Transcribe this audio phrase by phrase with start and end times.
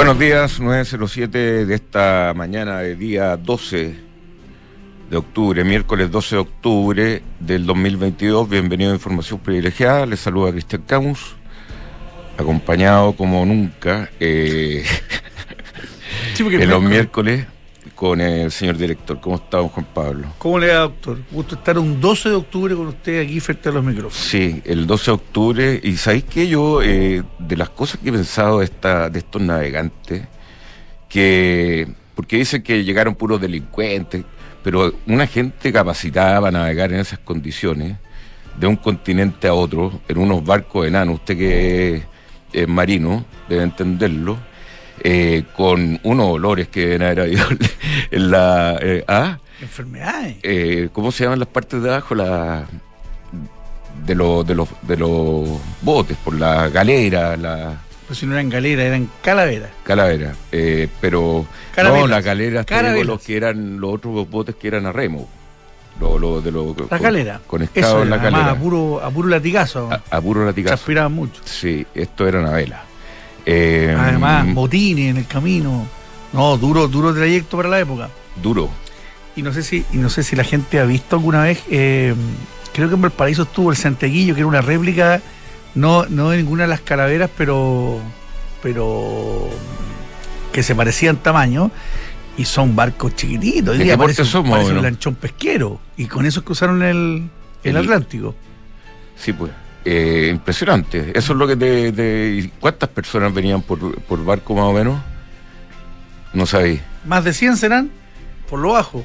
[0.00, 3.94] Buenos días, 907 de esta mañana de día 12
[5.10, 8.48] de octubre, miércoles 12 de octubre del 2022.
[8.48, 10.06] Bienvenido a Información Privilegiada.
[10.06, 11.36] Les saluda Cristian Camus,
[12.38, 14.86] acompañado como nunca eh,
[16.38, 17.44] en los miércoles
[18.00, 19.20] con el señor director.
[19.20, 20.28] ¿Cómo está, Juan Pablo?
[20.38, 21.18] ¿Cómo le va, doctor?
[21.30, 24.16] Gusto estar un 12 de octubre con usted aquí frente a los micrófonos.
[24.16, 25.80] Sí, el 12 de octubre.
[25.84, 29.42] Y sabéis que yo, eh, de las cosas que he pensado de, esta, de estos
[29.42, 30.22] navegantes,
[31.10, 31.88] que.
[32.14, 34.24] Porque dicen que llegaron puros delincuentes,
[34.64, 37.98] pero una gente capacitada para navegar en esas condiciones,
[38.58, 42.02] de un continente a otro, en unos barcos enanos, usted que
[42.54, 44.38] es marino, debe entenderlo
[45.02, 47.44] eh, con unos olores que deben haber habido
[48.10, 48.78] en la...
[48.80, 49.38] Eh, ¿ah?
[49.60, 50.36] Enfermedades.
[50.42, 52.14] Eh, ¿Cómo se llaman las partes de abajo?
[52.14, 52.66] La,
[54.06, 55.48] de, los de, los, de los
[55.82, 57.80] botes, por la galera, la...
[58.06, 59.70] Pues si no eran galera, eran calaveras.
[59.84, 62.66] Calavera, eh, pero no, las galeras
[63.04, 65.28] los que eran los otros botes que eran a remo.
[66.00, 67.40] Lo, lo, de lo, la galera.
[67.46, 68.50] Conectados en la galera.
[68.52, 69.90] A puro, a puro latigazo.
[69.92, 70.74] A, a puro latigazo.
[70.74, 71.40] Transpiraban mucho.
[71.44, 72.84] Sí, esto era una vela.
[73.52, 75.86] Eh, Además, botines en el camino.
[76.32, 78.08] No, duro, duro trayecto para la época.
[78.40, 78.70] Duro.
[79.34, 82.14] Y no sé si, y no sé si la gente ha visto alguna vez, eh,
[82.72, 85.20] creo que en Valparaíso estuvo el Santeguillo, que era una réplica,
[85.74, 87.98] no, no de ninguna de las calaveras, pero,
[88.62, 89.48] pero
[90.52, 91.70] que se parecían tamaño.
[92.36, 93.76] Y son barcos chiquititos.
[93.76, 95.78] ¿De qué parece, somos, parece un lanchón pesquero.
[95.96, 97.28] Y con eso cruzaron el,
[97.64, 98.34] el, el Atlántico.
[99.16, 99.50] Sí, pues.
[99.84, 101.12] Eh, impresionante.
[101.14, 105.00] Eso es lo que te, ¿Cuántas personas venían por, por barco más o menos?
[106.32, 106.80] No sabéis.
[107.06, 107.90] Más de 100 serán,
[108.48, 109.04] por lo bajo.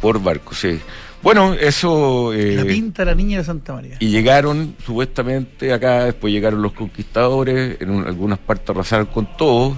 [0.00, 0.78] Por barco, sí.
[1.22, 2.34] Bueno, eso...
[2.34, 3.96] Eh, la pinta la niña de Santa María.
[3.98, 9.74] Y llegaron, supuestamente, acá, después llegaron los conquistadores, en algunas partes arrasaron con todo.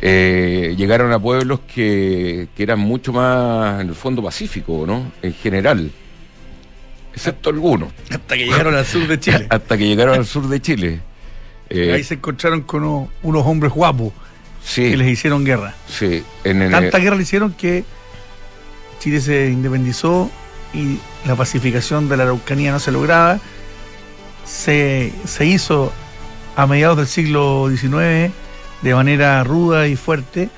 [0.00, 5.12] Eh, llegaron a pueblos que, que eran mucho más, en el fondo, pacífico, ¿no?
[5.20, 5.90] En general
[7.16, 7.88] excepto algunos.
[8.10, 9.46] Hasta que llegaron al sur de Chile.
[9.50, 11.00] Hasta que llegaron al sur de Chile.
[11.70, 14.12] Eh, Ahí se encontraron con unos, hombres guapos
[14.62, 15.74] sí, que les hicieron guerra.
[15.88, 17.84] Sí, en, Tanta guerra le hicieron que
[19.00, 20.30] Chile se independizó
[20.72, 23.40] y la pacificación de la Araucanía no se lograba.
[24.44, 25.92] Se, se hizo
[26.54, 28.32] a mediados del siglo XIX
[28.82, 30.50] de manera ruda y fuerte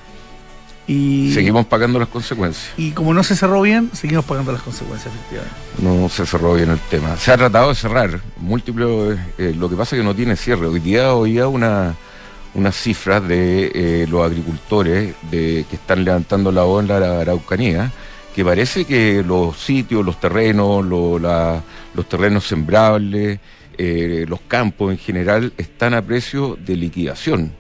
[0.89, 2.73] y, seguimos pagando las consecuencias.
[2.79, 5.55] Y como no se cerró bien, seguimos pagando las consecuencias, efectivamente.
[5.81, 7.15] No se cerró bien el tema.
[7.19, 8.21] Se ha tratado de cerrar.
[8.39, 10.67] Múltiples, eh, lo que pasa es que no tiene cierre.
[10.67, 11.95] Hoy día oía una,
[12.55, 17.93] unas cifras de eh, los agricultores de, que están levantando la voz en la Araucanía,
[18.35, 23.41] que parece que los sitios, los terrenos, los terrenos sembrables,
[23.77, 27.53] eh, los campos en general están a precio de liquidación.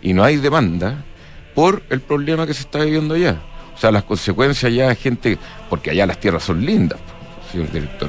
[0.00, 1.04] Y no hay demanda
[1.58, 3.42] por el problema que se está viviendo allá.
[3.74, 5.38] O sea, las consecuencias ya, gente,
[5.68, 7.00] porque allá las tierras son lindas,
[7.50, 8.08] señor director.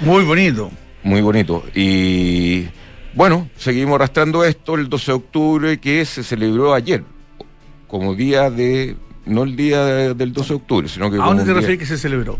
[0.00, 0.70] muy bonito.
[1.02, 1.64] Muy bonito.
[1.74, 2.68] Y
[3.14, 7.02] bueno, seguimos arrastrando esto el 12 de octubre que se celebró ayer,
[7.88, 8.94] como día de,
[9.26, 11.16] no el día del 12 de octubre, sino que...
[11.16, 12.38] ¿A dónde te refieres que se celebró?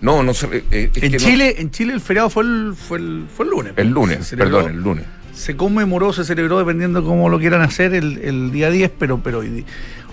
[0.00, 0.64] No, no se...
[0.72, 3.74] Eh, en, Chile, en Chile el feriado fue el, fue el, fue el lunes.
[3.76, 5.06] El lunes, perdón, el lunes
[5.40, 9.42] se conmemoró, se celebró, dependiendo cómo lo quieran hacer, el, día 10, pero, pero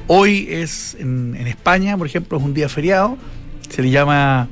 [0.07, 3.17] hoy, es en, España, por ejemplo, es un día feriado,
[3.69, 4.47] se le llama,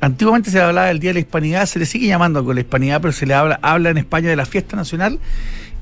[0.00, 3.00] antiguamente se hablaba del Día de la Hispanidad, se le sigue llamando con la Hispanidad,
[3.00, 5.18] pero se le habla, habla en España de la fiesta nacional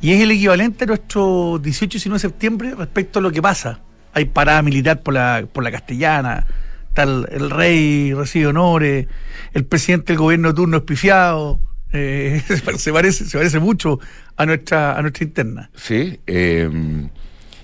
[0.00, 3.42] y es el equivalente a nuestro 18 y 19 de septiembre respecto a lo que
[3.42, 3.80] pasa.
[4.14, 6.46] Hay parada militar por la, por la castellana,
[6.94, 9.08] tal el rey recibe honores,
[9.52, 11.58] el presidente del gobierno de turno es pifiado
[11.92, 12.42] eh,
[12.76, 13.98] se, parece, se parece mucho
[14.36, 15.70] a nuestra, a nuestra interna.
[15.74, 16.20] Sí.
[16.26, 17.08] Em,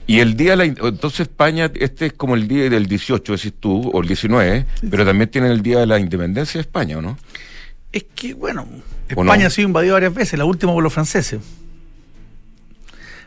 [0.07, 3.55] y el día, de la, entonces España, este es como el día del 18, decís
[3.59, 7.03] tú, o el 19, pero también tiene el día de la independencia de España, ¿o
[7.03, 7.19] no?
[7.93, 8.67] Es que, bueno,
[9.09, 11.41] España ha sido invadida varias veces, la última por los franceses.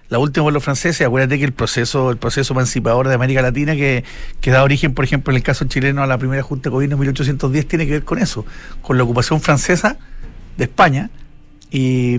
[0.08, 3.76] La última por los franceses, acuérdate que el proceso, el proceso emancipador de América Latina
[3.76, 4.04] que,
[4.42, 6.96] que da origen, por ejemplo, en el caso chileno a la primera Junta de Gobierno
[6.96, 8.46] en 1810, tiene que ver con eso,
[8.82, 10.00] con la ocupación francesa
[10.60, 11.10] de España,
[11.72, 12.18] y,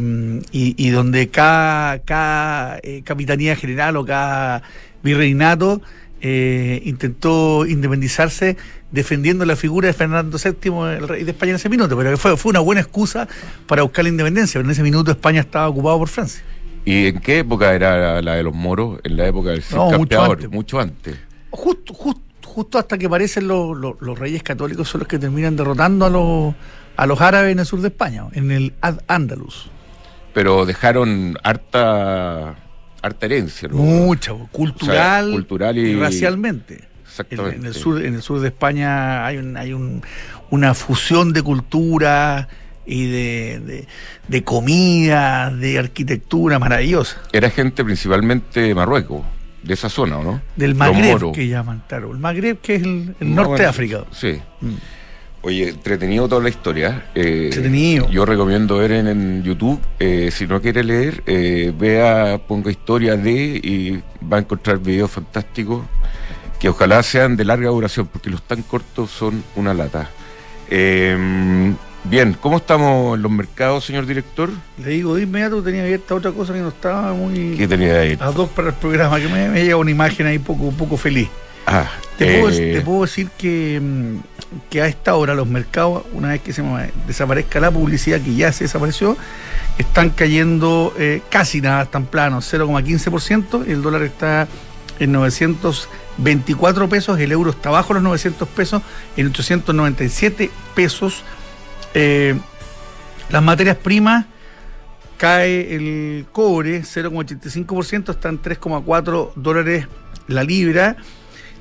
[0.53, 4.63] y, donde cada, cada eh, capitanía general o cada
[5.03, 5.83] virreinato
[6.21, 8.57] eh, intentó independizarse
[8.93, 12.37] defendiendo la figura de Fernando VII, el rey de España en ese minuto, pero fue,
[12.37, 13.27] fue una buena excusa
[13.67, 16.43] para buscar la independencia, pero en ese minuto España estaba ocupado por Francia.
[16.85, 19.01] ¿Y en qué época era la de los moros?
[19.05, 20.51] En la época del no, mucho antes.
[20.51, 21.17] Mucho antes.
[21.51, 26.05] Justo, justo, justo hasta que aparecen los, los reyes católicos son los que terminan derrotando
[26.05, 26.55] a los
[26.97, 29.71] a los árabes en el sur de España, en el Ad Andalus.
[30.35, 32.57] Pero dejaron harta
[33.01, 33.69] harta herencia.
[33.71, 36.89] Mucha, cultural, cultural y, racialmente.
[37.05, 37.57] Exactamente.
[37.57, 40.03] En, el sur, en el sur de España hay, un, hay un,
[40.51, 42.49] una fusión de cultura
[42.87, 43.87] y de,
[44.29, 47.17] de, comida, de arquitectura maravillosa.
[47.33, 49.23] Era gente principalmente de Marruecos,
[49.63, 50.43] de esa zona, ¿o no?
[50.57, 52.13] Del Magreb, que llaman, claro.
[52.13, 54.05] El Magreb, que es el, norte de África.
[54.13, 54.41] Sí.
[54.61, 54.75] Mm.
[55.43, 57.11] Oye, entretenido toda la historia.
[57.15, 58.11] Eh, entretenido.
[58.11, 59.81] Yo recomiendo ver en, YouTube.
[59.99, 65.11] Eh, si no quiere leer, eh, vea, ponga historia de y va a encontrar videos
[65.11, 65.85] fantásticos
[66.59, 70.11] que ojalá sean de larga duración, porque los tan cortos son una lata.
[72.05, 74.51] Bien, ¿cómo estamos en los mercados, señor director?
[74.79, 77.57] Le digo de inmediato, tenía abierta otra cosa que no estaba muy.
[77.57, 78.17] ¿Qué tenía ahí?
[78.21, 81.29] A dos para el programa, que me, me llega una imagen ahí poco, poco feliz.
[81.67, 84.17] Ah, te, puedo, decir que, mm,
[84.71, 86.65] que, a esta hora los mercados, una vez que se
[87.07, 89.17] desaparezca la publicidad, que ya se desapareció,
[89.79, 94.49] están cayendo eh, casi nada, están planos, 0,15%, el dólar está
[94.99, 98.83] en 924 pesos, el euro está bajo los 900 pesos,
[99.17, 101.23] en 897 pesos.
[101.95, 102.39] Eh,
[103.31, 104.27] las materias primas
[105.17, 109.87] cae el cobre 0,85%, está en 3,4 dólares
[110.29, 110.97] la libra.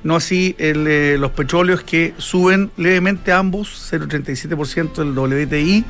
[0.02, 5.84] No así eh, los petróleos que suben levemente ambos, 0,37% el WTI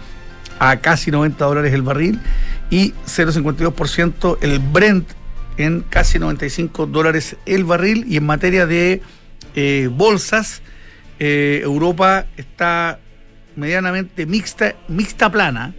[0.59, 2.21] a casi 90 dólares el barril
[2.71, 5.09] y 0,52% el Brent
[5.57, 8.05] en casi 95 dólares el barril.
[8.09, 9.01] Y en materia de
[9.55, 10.63] eh, bolsas
[11.19, 12.99] Europa está
[13.57, 15.75] medianamente mixta mixta plana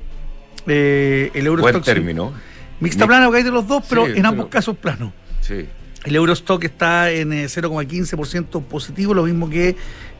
[0.67, 2.33] el Buen término.
[2.79, 5.13] Mixta plana porque hay de los dos pero en ambos casos plano.
[5.41, 5.67] Sí.
[6.03, 9.75] El Eurostock está en 0,15% eh, positivo, lo mismo que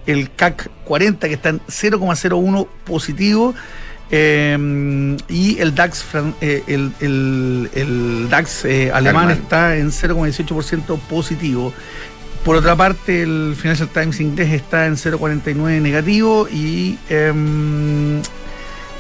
[0.06, 3.56] el CAC 40, que está en 0,01 positivo.
[4.14, 6.06] Em, y el DAX,
[6.42, 11.74] eh, el, DAX eh, alemán, está en 0,18% positivo.
[12.44, 18.20] Por otra parte, el Financial Times inglés está en 0,49 negativo y em,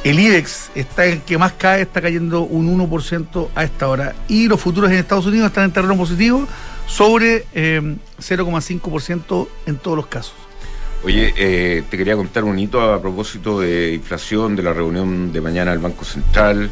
[0.03, 4.13] el IBEX está el que más cae, está cayendo un 1% a esta hora.
[4.27, 6.47] Y los futuros en Estados Unidos están en terreno positivo
[6.85, 10.35] sobre 0,5% eh, en todos los casos.
[11.03, 15.41] Oye, eh, te quería contar un hito a propósito de inflación, de la reunión de
[15.41, 16.69] mañana del Banco Central,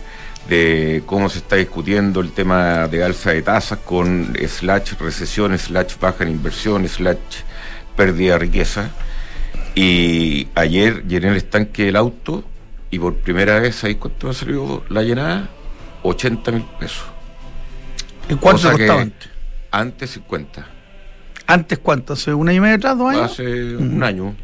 [0.47, 5.95] de cómo se está discutiendo el tema de alza de tasas con slash recesión, slash
[5.99, 7.17] baja en inversión, slash
[7.95, 8.89] pérdida de riqueza.
[9.75, 12.43] Y ayer llené el estanque del auto
[12.89, 15.49] y por primera vez, ¿sabéis cuánto ha salido la llenada?
[16.03, 17.05] 80 mil pesos.
[18.29, 19.29] ¿En cuánto costaba antes?
[19.71, 20.67] Antes 50.
[21.45, 22.13] ¿Antes cuánto?
[22.13, 23.31] ¿Hace un año y medio atrás, dos años?
[23.31, 24.35] Hace un año.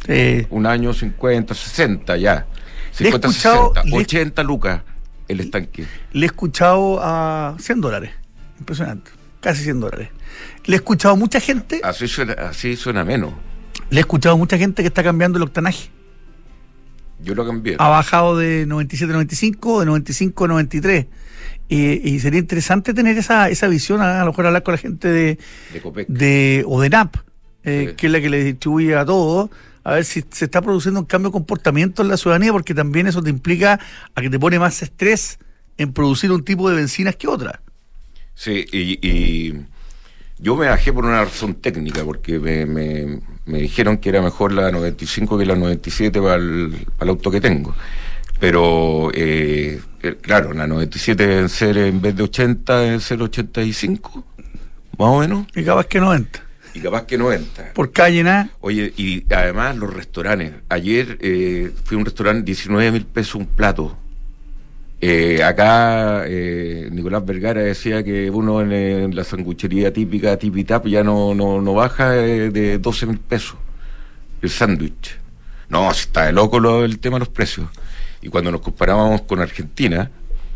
[0.49, 2.45] Un año 50, 60 ya.
[2.91, 4.81] 50, 60, 80 lucas
[5.27, 5.85] el estanque.
[6.13, 8.11] Le he escuchado a 100 dólares.
[8.59, 9.11] Impresionante.
[9.41, 10.09] Casi 100 dólares.
[10.65, 11.81] Le he escuchado a mucha gente.
[11.83, 13.33] Así suena, así suena menos.
[13.89, 15.89] Le he escuchado a mucha gente que está cambiando el octanaje.
[17.23, 17.75] Yo lo cambié.
[17.79, 21.05] Ha bajado de 97 a 95, de 95 a 93
[21.67, 25.39] y sería interesante tener esa, esa visión, a, lo mejor hablar con la gente de,
[25.73, 27.15] de, de ODENAP,
[27.63, 29.49] eh, que es la que le distribuye a todos,
[29.85, 33.05] a ver si se está produciendo un cambio de comportamiento en la ciudadanía, porque también
[33.05, 33.79] eso te implica
[34.15, 35.37] a que te pone más estrés
[35.77, 37.61] en producir un tipo de bencinas que otra.
[38.33, 39.53] Sí, y,
[40.39, 44.71] yo me bajé por una razón técnica, porque me, me, dijeron que era mejor la
[44.71, 47.75] 95 que la 97 para el, para el auto que tengo.
[48.39, 54.25] Pero, eh, eh, claro, la 97 en ser en vez de 80 en ser 85,
[54.97, 55.45] más o menos.
[55.55, 56.44] Y capaz que 90.
[56.75, 57.73] Y capaz que 90.
[57.73, 58.49] Por calle nada.
[58.59, 60.51] Oye, y además los restaurantes.
[60.67, 63.97] Ayer eh, fui a un restaurante, 19 mil pesos un plato.
[64.99, 71.33] Eh, acá eh, Nicolás Vergara decía que uno en, la sanguchería típica Tipitap ya no,
[71.33, 73.57] no, no baja de 12 mil pesos
[74.41, 75.17] el sándwich.
[75.69, 77.69] No, está de loco lo, el tema de los precios.
[78.21, 80.11] Y cuando nos comparábamos con Argentina,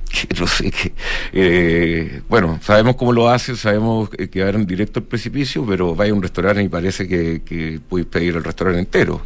[0.09, 0.93] que no sé qué,
[1.33, 6.15] eh, bueno, sabemos cómo lo hacen, sabemos que van directo al precipicio, pero vaya a
[6.15, 9.21] un restaurante y parece que, que puedes pedir el restaurante entero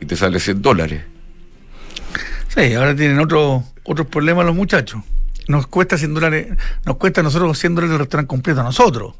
[0.00, 1.02] y te sale 100 dólares.
[2.48, 5.02] Sí, ahora tienen otro, otros problemas los muchachos.
[5.48, 6.48] Nos cuesta 100 dólares,
[6.86, 9.14] nos cuesta a nosotros 100 dólares el restaurante completo a nosotros.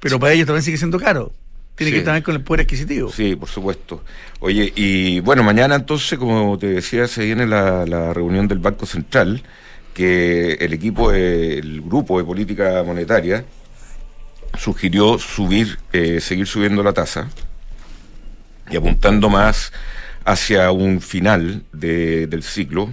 [0.00, 1.32] Pero para ellos también sigue siendo caro.
[1.78, 3.08] Tiene que estar con el poder adquisitivo.
[3.12, 4.02] Sí, por supuesto.
[4.40, 9.44] Oye, y bueno, mañana entonces, como te decía, se viene la, reunión del Banco Central,
[9.94, 13.44] que el equipo, el grupo de política monetaria,
[14.58, 17.30] sugirió subir, eh, seguir subiendo la tasa
[18.68, 19.72] y apuntando más
[20.24, 22.90] hacia un final del ciclo,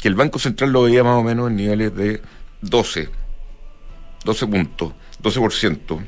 [0.00, 2.22] que el Banco Central lo veía más o menos en niveles de
[2.60, 3.08] 12.
[4.24, 6.00] 12 puntos, 12%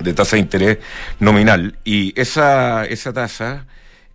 [0.00, 0.78] de tasa de interés
[1.20, 1.76] nominal.
[1.84, 3.66] Y esa, esa tasa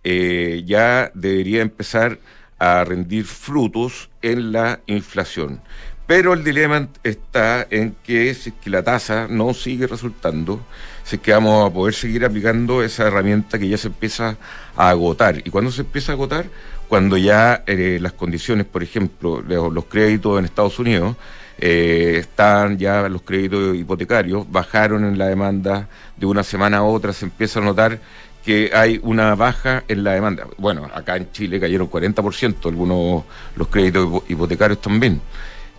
[0.04, 2.18] eh, ya debería empezar
[2.58, 5.60] a rendir frutos en la inflación.
[6.08, 10.64] Pero el dilema está en que si que la tasa no sigue resultando,
[11.04, 14.38] si es que vamos a poder seguir aplicando esa herramienta que ya se empieza
[14.74, 15.42] a agotar.
[15.44, 16.46] ¿Y cuando se empieza a agotar?
[16.88, 21.14] Cuando ya eh, las condiciones, por ejemplo, los, créditos en Estados Unidos,
[21.58, 27.12] eh, están ya los créditos hipotecarios, bajaron en la demanda de una semana a otra,
[27.12, 27.98] se empieza a notar
[28.44, 30.46] que hay una baja en la demanda.
[30.56, 33.24] Bueno, acá en Chile cayeron 40%, algunos
[33.56, 35.20] los créditos hipotecarios también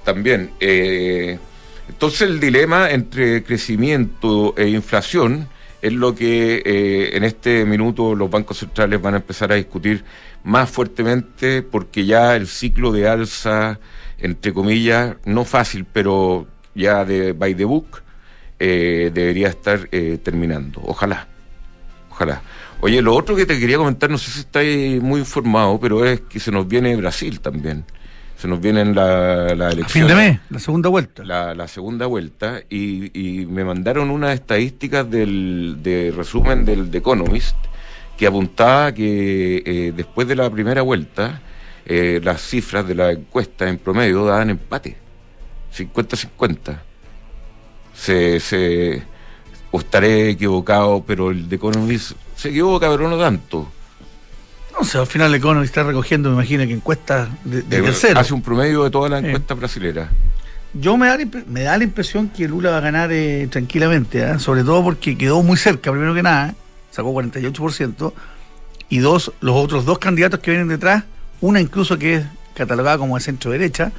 [0.04, 0.52] también.
[0.60, 1.38] Eh,
[1.88, 5.48] entonces el dilema entre crecimiento e inflación
[5.82, 10.04] es lo que eh, en este minuto los bancos centrales van a empezar a discutir
[10.44, 13.80] más fuertemente porque ya el ciclo de alza,
[14.22, 18.02] entre comillas, no fácil, pero ya de by the book,
[18.60, 19.88] eh, debería estar
[20.24, 20.82] terminando.
[20.84, 21.28] Ojalá,
[22.10, 22.42] ojalá.
[22.82, 26.22] Oye, lo otro que te quería comentar, no sé si estáis muy informado, pero es
[26.22, 27.86] que se nos viene Brasil también
[28.40, 30.08] se nos viene la, la elección.
[30.08, 31.26] fin de mes, la segunda vuelta.
[31.26, 37.58] La, segunda vuelta, y, me mandaron unas estadísticas del de resumen del The Economist
[38.18, 41.42] que apuntaba que eh, después de la primera vuelta,
[41.92, 44.96] eh, las cifras de la encuesta en promedio daban empate,
[45.76, 46.78] 50-50.
[47.96, 49.02] Se, se,
[49.72, 53.68] o estaré equivocado, pero el The Economist se equivoca, pero no tanto.
[54.78, 58.34] O sea, al final el Economist está recogiendo, me imagino que encuestas de, de, Hace
[58.36, 60.10] un promedio de todas las encuestas brasileras.
[60.76, 64.22] Yo me da, la, me da la impresión que Lula va a ganar eh, tranquilamente,
[64.22, 64.38] ¿eh?
[64.38, 66.54] sobre todo porque quedó muy cerca, primero que nada,
[66.92, 68.14] sacó 48%,
[68.90, 71.04] y dos, los otros dos candidatos que vienen detrás,
[71.42, 73.92] una incluso que es catalogada como de centro derecha,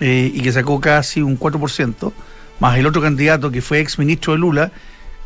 [0.00, 2.12] eh, y que sacó casi un 4%,
[2.60, 4.72] más el otro candidato que fue ex ministro de Lula,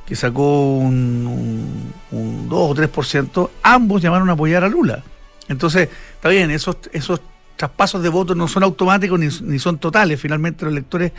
[0.06, 5.02] que sacó un, 2 o 3%, ambos llamaron a apoyar a Lula.
[5.48, 7.20] Entonces, está bien, esos, esos
[7.56, 10.20] traspasos de votos no son automáticos ni, son totales.
[10.20, 11.12] Finalmente los electores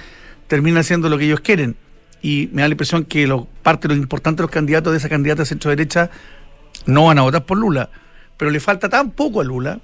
[0.48, 1.75] terminan haciendo lo que ellos quieren.
[2.22, 4.98] Y me da la impresión que lo, parte de lo importante de los candidatos de
[4.98, 6.10] esa candidata centro-derecha
[6.86, 7.89] no van a votar por Lula.
[8.38, 9.80] Pero le falta tan poco a Lula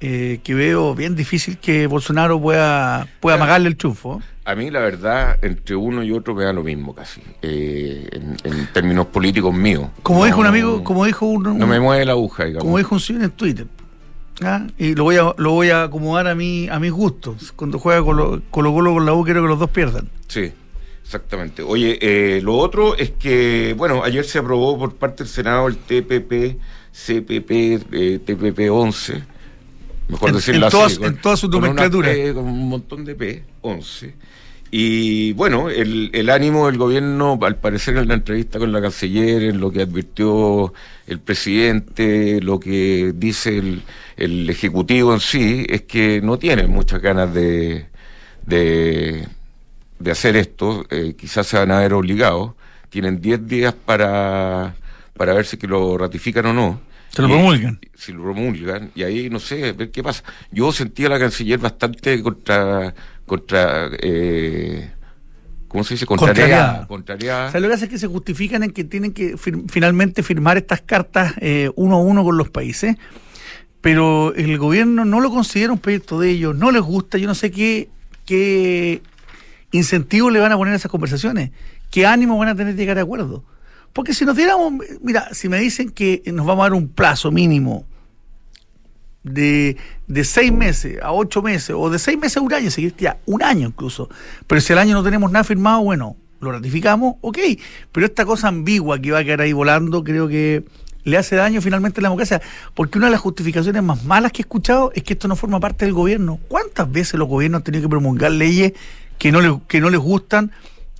[0.00, 4.22] eh, que veo bien difícil que Bolsonaro pueda, pueda amagarle el chufo.
[4.44, 8.08] A mí, la verdad, entre uno y otro me da lo mismo casi, eh,
[8.44, 9.88] en, términos políticos míos.
[10.02, 12.64] Como dijo un amigo, como dijo un, No me mueve la aguja, digamos.
[12.64, 13.66] Como dijo un señor en Twitter.
[14.42, 14.66] ¿ah?
[14.78, 17.52] Y lo voy, a, lo voy a acomodar a, mí, a mis gustos.
[17.52, 20.08] Cuando juega con lo, Colo con la U, quiero que los dos pierdan.
[20.28, 20.52] Sí,
[21.02, 21.62] exactamente.
[21.62, 25.76] Oye, eh, lo otro es que, bueno, ayer se aprobó por parte del Senado el
[25.76, 26.56] TPP,
[26.92, 27.50] CPP,
[27.92, 29.37] eh, TPP 11
[30.08, 31.04] mejor decirlo en así.
[31.04, 32.12] en toda su nomenclatura.
[32.34, 34.14] Con un montón de P, 11.
[34.70, 39.44] Y bueno, el, el, ánimo del gobierno, al parecer en la entrevista con la canciller,
[39.44, 40.74] en lo que advirtió
[41.06, 43.82] el presidente, lo que dice el,
[44.18, 47.86] el ejecutivo en sí, es que no tienen muchas ganas de,
[48.44, 49.26] de,
[49.98, 50.84] de hacer esto.
[50.90, 52.52] Eh, quizás se van a ver obligados.
[52.90, 54.74] Tienen 10 días para,
[55.16, 56.87] para ver si que lo ratifican o no.
[57.10, 57.80] Se lo promulgan.
[57.94, 60.22] Si lo promulgan, y ahí no sé, a ver qué pasa.
[60.52, 62.94] Yo sentía a la canciller bastante contra.
[63.26, 64.90] contra eh,
[65.68, 66.06] ¿Cómo se dice?
[66.06, 66.86] Contrariada.
[66.86, 67.48] Contrariada.
[67.48, 70.56] O sea, lo que hace es que se justifican en que tienen que finalmente firmar
[70.56, 72.96] estas cartas eh, uno a uno con los países,
[73.80, 77.34] pero el gobierno no lo considera un proyecto de ellos, no les gusta, yo no
[77.34, 77.90] sé qué,
[78.24, 79.02] qué
[79.70, 81.50] incentivo le van a poner a esas conversaciones,
[81.90, 83.44] qué ánimo van a tener de llegar a acuerdo.
[83.98, 87.32] Porque si nos diéramos, mira, si me dicen que nos vamos a dar un plazo
[87.32, 87.84] mínimo
[89.24, 89.76] de,
[90.06, 93.18] de seis meses a ocho meses, o de seis meses a un año, seguir ya
[93.26, 94.08] un año incluso,
[94.46, 97.38] pero si al año no tenemos nada firmado, bueno, lo ratificamos, ok,
[97.90, 100.62] pero esta cosa ambigua que va a quedar ahí volando, creo que
[101.02, 102.40] le hace daño finalmente a la democracia,
[102.74, 105.58] porque una de las justificaciones más malas que he escuchado es que esto no forma
[105.58, 106.38] parte del gobierno.
[106.46, 108.74] ¿Cuántas veces los gobiernos han tenido que promulgar leyes
[109.18, 110.52] que no, que no les gustan?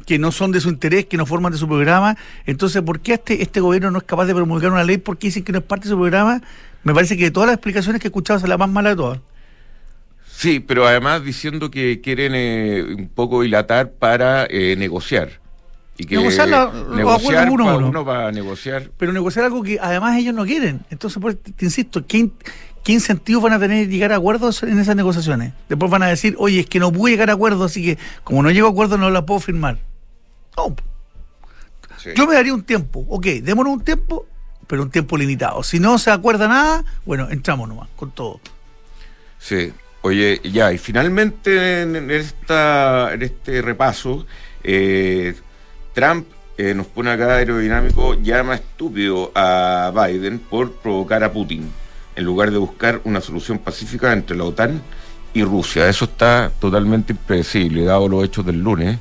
[0.09, 2.17] Que no son de su interés, que no forman de su programa.
[2.47, 5.45] Entonces, ¿por qué este, este gobierno no es capaz de promulgar una ley porque dicen
[5.45, 6.41] que no es parte de su programa?
[6.83, 8.97] Me parece que de todas las explicaciones que he escuchado es la más mala de
[8.97, 9.21] todas.
[10.35, 15.41] Sí, pero además diciendo que quieren eh, un poco dilatar para eh, negociar.
[15.99, 18.91] Y que negociar, negociar uno, uno va a negociar.
[18.97, 20.87] Pero negociar algo que además ellos no quieren.
[20.89, 22.31] Entonces, pues, te, insisto, ¿qué,
[22.83, 25.53] ¿qué incentivos van a tener llegar a acuerdos en esas negociaciones?
[25.69, 28.43] Después van a decir, oye, es que no pude llegar a acuerdos, así que como
[28.43, 29.88] no llego a acuerdo no la puedo firmar.
[32.15, 33.05] Yo me daría un tiempo.
[33.09, 34.27] Ok, démonos un tiempo,
[34.67, 35.63] pero un tiempo limitado.
[35.63, 38.41] Si no se acuerda nada, bueno, entramos nomás con todo.
[39.39, 39.73] Sí.
[40.03, 44.27] Oye, ya, y finalmente en, esta, en este repaso,
[44.63, 45.35] eh,
[45.93, 51.69] Trump eh, nos pone acá aerodinámico, llama estúpido a Biden por provocar a Putin,
[52.15, 54.81] en lugar de buscar una solución pacífica entre la OTAN
[55.35, 55.89] y Rusia.
[55.89, 58.99] Eso está totalmente impredecible, dado los hechos del lunes.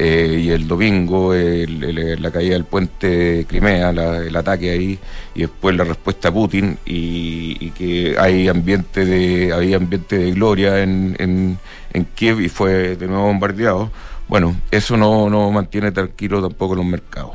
[0.00, 4.96] Eh, y el domingo la caída del puente Crimea, el ataque ahí,
[5.34, 10.84] y después la respuesta a Putin, y, que hay ambiente de, había ambiente de gloria
[10.84, 11.58] en, en,
[11.92, 13.90] en, Kiev y fue de nuevo bombardeado.
[14.28, 17.32] Bueno, eso no, no mantiene tranquilo tampoco los mercados.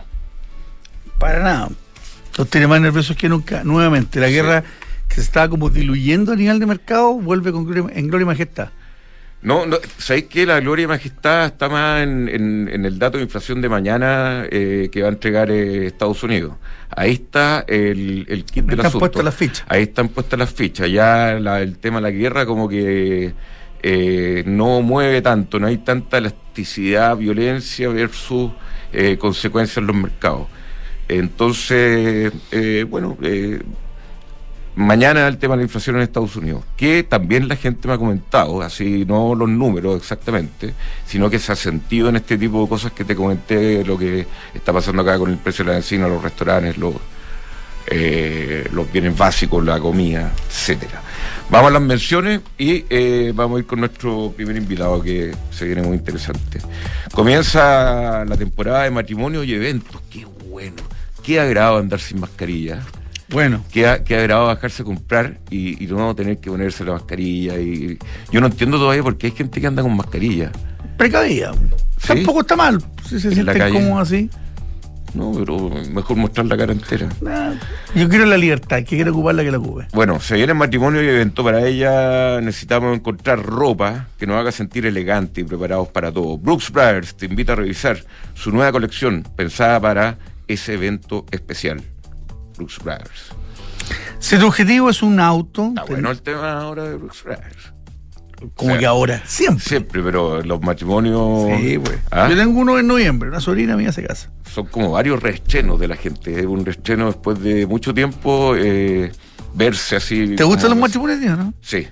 [1.19, 1.69] Para nada.
[2.37, 3.65] Los tiene más nerviosos que nunca.
[3.65, 4.63] Nuevamente, la guerra
[5.09, 8.69] que se estaba como diluyendo a nivel de mercado vuelve con en gloria y majestad.
[9.43, 13.25] No, no ¿sabéis que la gloria y majestad está más en, en, el dato de
[13.25, 16.55] inflación de mañana eh, que va a entregar eh, Estados Unidos?
[16.89, 19.65] Ahí está el, el kit del están puestas las fichas.
[19.67, 20.89] Ahí están puestas las fichas.
[20.89, 23.33] Ya el tema de la guerra como que
[23.81, 28.51] eh, no mueve tanto, no hay tanta elasticidad, violencia versus
[29.19, 30.47] consecuencias en los mercados.
[31.09, 32.31] Entonces,
[32.87, 33.17] bueno,
[34.75, 37.97] Mañana el tema de la inflación en Estados Unidos, que también la gente me ha
[37.99, 40.73] comentado, así no los números exactamente,
[41.05, 44.25] sino que se ha sentido en este tipo de cosas que te comenté, lo que
[44.51, 46.95] está pasando acá con el precio de la benzina, los restaurantes, los,
[47.85, 51.03] eh, los bienes básicos, la comida, etcétera.
[51.51, 55.65] Vamos a las menciones y eh, vamos a ir con nuestro primer invitado que se
[55.65, 56.59] viene muy interesante.
[57.13, 60.81] Comienza la temporada de matrimonio y eventos, qué bueno,
[61.21, 62.81] qué agrado andar sin mascarilla.
[63.33, 63.65] Bueno.
[63.71, 67.59] Que ha, que ha bajarse a comprar y, y, no tener que ponerse la mascarilla.
[67.59, 67.97] y
[68.31, 70.51] Yo no entiendo todavía por qué hay gente que anda con mascarilla.
[70.97, 71.51] Precavida.
[72.05, 72.81] Tampoco está mal.
[73.07, 74.29] Si se siente como así.
[75.13, 77.07] No, pero mejor mostrar la cara entera.
[77.93, 79.87] yo quiero la libertad, que quiere ocuparla que la ocupe.
[79.93, 82.41] Bueno, se viene el matrimonio y evento para ella.
[82.41, 86.37] Necesitamos encontrar ropa que nos haga sentir elegantes y preparados para todo.
[86.37, 87.99] Brooks Brothers te invita a revisar
[88.33, 90.17] su nueva colección pensada para
[90.47, 91.83] ese evento especial.
[92.57, 93.33] Brooks Brothers.
[94.19, 95.69] Si tu objetivo es un auto.
[95.69, 97.73] Está bueno el tema ahora de Brooks Brothers.
[98.55, 99.63] Como que ahora, siempre.
[99.63, 101.59] Siempre, pero los matrimonios.
[101.59, 101.79] Sí.
[102.11, 102.27] ¿Ah?
[102.29, 104.31] Yo tengo uno en noviembre, una sobrina mía se casa.
[104.53, 106.39] Son como varios restrenos de la gente.
[106.39, 109.11] Es un restreno después de mucho tiempo eh,
[109.53, 110.35] verse así.
[110.35, 111.53] ¿Te gustan los matrimonios, no?
[111.61, 111.87] Sí,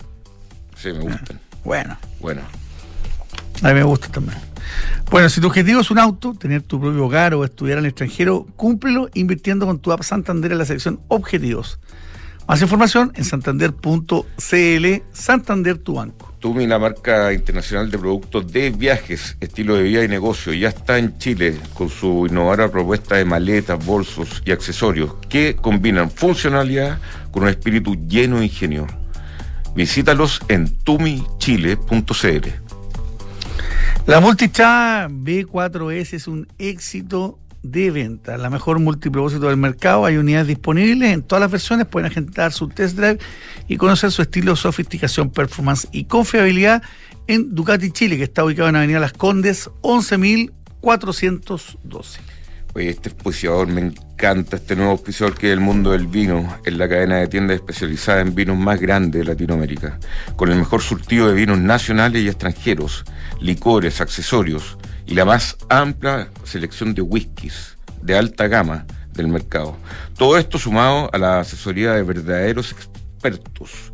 [0.75, 1.39] sí, me gustan.
[1.63, 1.97] bueno.
[2.19, 2.41] Bueno.
[3.63, 4.50] A mí me gusta también.
[5.09, 7.89] Bueno, si tu objetivo es un auto, tener tu propio hogar o estudiar en el
[7.89, 11.79] extranjero, cúmplelo invirtiendo con tu app Santander en la sección Objetivos.
[12.47, 16.33] Más información en santander.cl, Santander tu banco.
[16.39, 20.97] Tumi, la marca internacional de productos de viajes, estilo de vida y negocio, ya está
[20.97, 26.99] en Chile con su innovadora propuesta de maletas, bolsos y accesorios que combinan funcionalidad
[27.31, 28.87] con un espíritu lleno de ingenio.
[29.75, 32.70] Visítalos en tumichile.cl.
[34.07, 40.05] La Multichat B4S es un éxito de venta, la mejor multipropósito del mercado.
[40.05, 41.85] Hay unidades disponibles en todas las versiones.
[41.85, 43.19] Pueden agendar su test drive
[43.67, 46.81] y conocer su estilo, sofisticación, performance y confiabilidad
[47.27, 52.40] en Ducati Chile, que está ubicado en Avenida Las Condes 11412.
[52.73, 56.77] Oye, este auspiciador me encanta, este nuevo auspiciador que es el mundo del vino, en
[56.77, 59.99] la cadena de tiendas especializada en vinos más grande de Latinoamérica,
[60.37, 63.03] con el mejor surtido de vinos nacionales y extranjeros,
[63.41, 69.75] licores, accesorios y la más amplia selección de whiskies de alta gama del mercado.
[70.17, 73.91] Todo esto sumado a la asesoría de verdaderos expertos.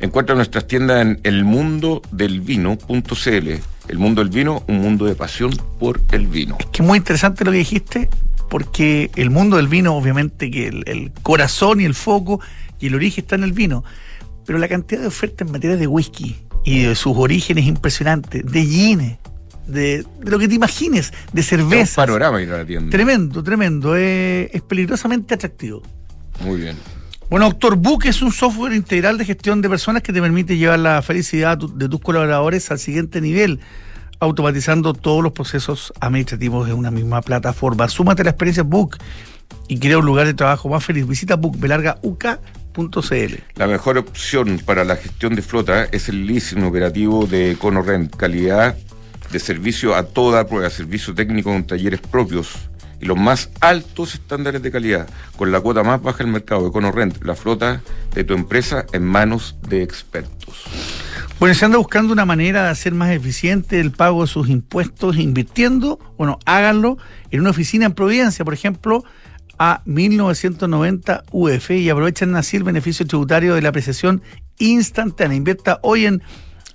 [0.00, 6.26] Encuentra nuestras tiendas en elmundodelvino.cl el mundo del vino, un mundo de pasión por el
[6.26, 6.56] vino.
[6.58, 8.08] Es que muy interesante lo que dijiste,
[8.48, 12.40] porque el mundo del vino, obviamente que el, corazón y el foco
[12.78, 13.84] y el origen está en el vino,
[14.44, 18.64] pero la cantidad de ofertas en materia de whisky y de sus orígenes impresionantes, de
[18.64, 19.18] gines,
[19.66, 22.02] de, lo que te imagines, de cerveza.
[22.02, 22.90] panorama ir a la tienda.
[22.90, 25.82] Tremendo, tremendo, es peligrosamente atractivo.
[26.40, 26.76] Muy bien.
[27.28, 30.78] Bueno, Doctor Book es un software integral de gestión de personas que te permite llevar
[30.78, 33.58] la felicidad de tus colaboradores al siguiente nivel,
[34.20, 37.88] automatizando todos los procesos administrativos en una misma plataforma.
[37.88, 38.98] Súmate a la experiencia Book
[39.66, 41.04] y crea un lugar de trabajo más feliz.
[41.04, 43.34] Visita bookbelargauk.cl.
[43.56, 48.76] La mejor opción para la gestión de flota es el leasing operativo de EconoRent, calidad
[49.32, 54.62] de servicio a toda prueba, servicio técnico con talleres propios y los más altos estándares
[54.62, 57.82] de calidad, con la cuota más baja del mercado EconoRent, la flota
[58.14, 60.64] de tu empresa en manos de expertos.
[61.38, 65.18] Bueno, se anda buscando una manera de hacer más eficiente el pago de sus impuestos
[65.18, 66.96] invirtiendo, bueno, háganlo
[67.30, 69.04] en una oficina en Providencia, por ejemplo,
[69.58, 74.22] a 1990 UF y aprovechen así el beneficio tributario de la apreciación
[74.58, 75.36] instantánea.
[75.36, 76.22] Invierta hoy en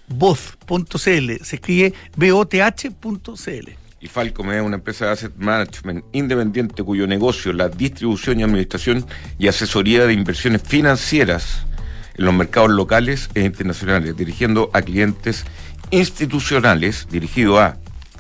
[0.08, 3.81] both.cl, se escribe both.cl.
[4.02, 9.06] Y Falcom es una empresa de asset management independiente cuyo negocio, la distribución y administración
[9.38, 11.68] y asesoría de inversiones financieras
[12.16, 15.46] en los mercados locales e internacionales, dirigiendo a clientes
[15.92, 17.78] institucionales, dirigido a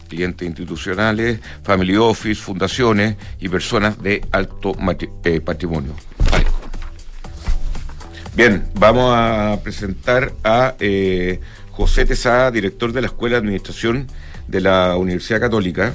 [0.07, 4.77] clientes institucionales, family office, fundaciones y personas de alto
[5.23, 5.95] eh, patrimonio.
[8.35, 11.39] Bien, vamos a presentar a eh,
[11.71, 14.07] José Tesada, director de la Escuela de Administración
[14.51, 15.93] de la Universidad Católica,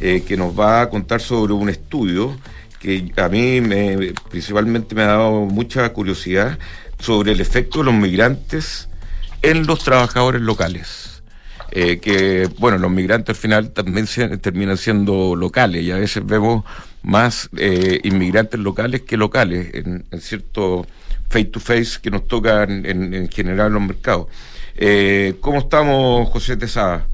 [0.00, 2.38] eh, que nos va a contar sobre un estudio
[2.78, 6.58] que a mí me, principalmente me ha dado mucha curiosidad
[7.00, 8.88] sobre el efecto de los migrantes
[9.42, 11.22] en los trabajadores locales.
[11.72, 14.06] Eh, que, bueno, los migrantes al final también
[14.40, 16.64] terminan siendo locales y a veces vemos
[17.02, 20.86] más eh, inmigrantes locales que locales en, cierto
[21.28, 24.26] face to face que nos toca en, en general en los mercados.
[25.40, 27.06] ¿Cómo estamos, José Tesada?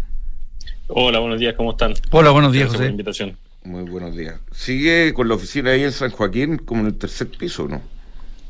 [0.89, 1.95] Hola, buenos días, ¿cómo están?
[2.11, 2.87] Hola, buenos días, José.
[2.87, 3.37] invitación.
[3.65, 4.41] Muy buenos días.
[4.51, 7.83] ¿Sigue con la oficina ahí en San Joaquín como en el tercer piso o no?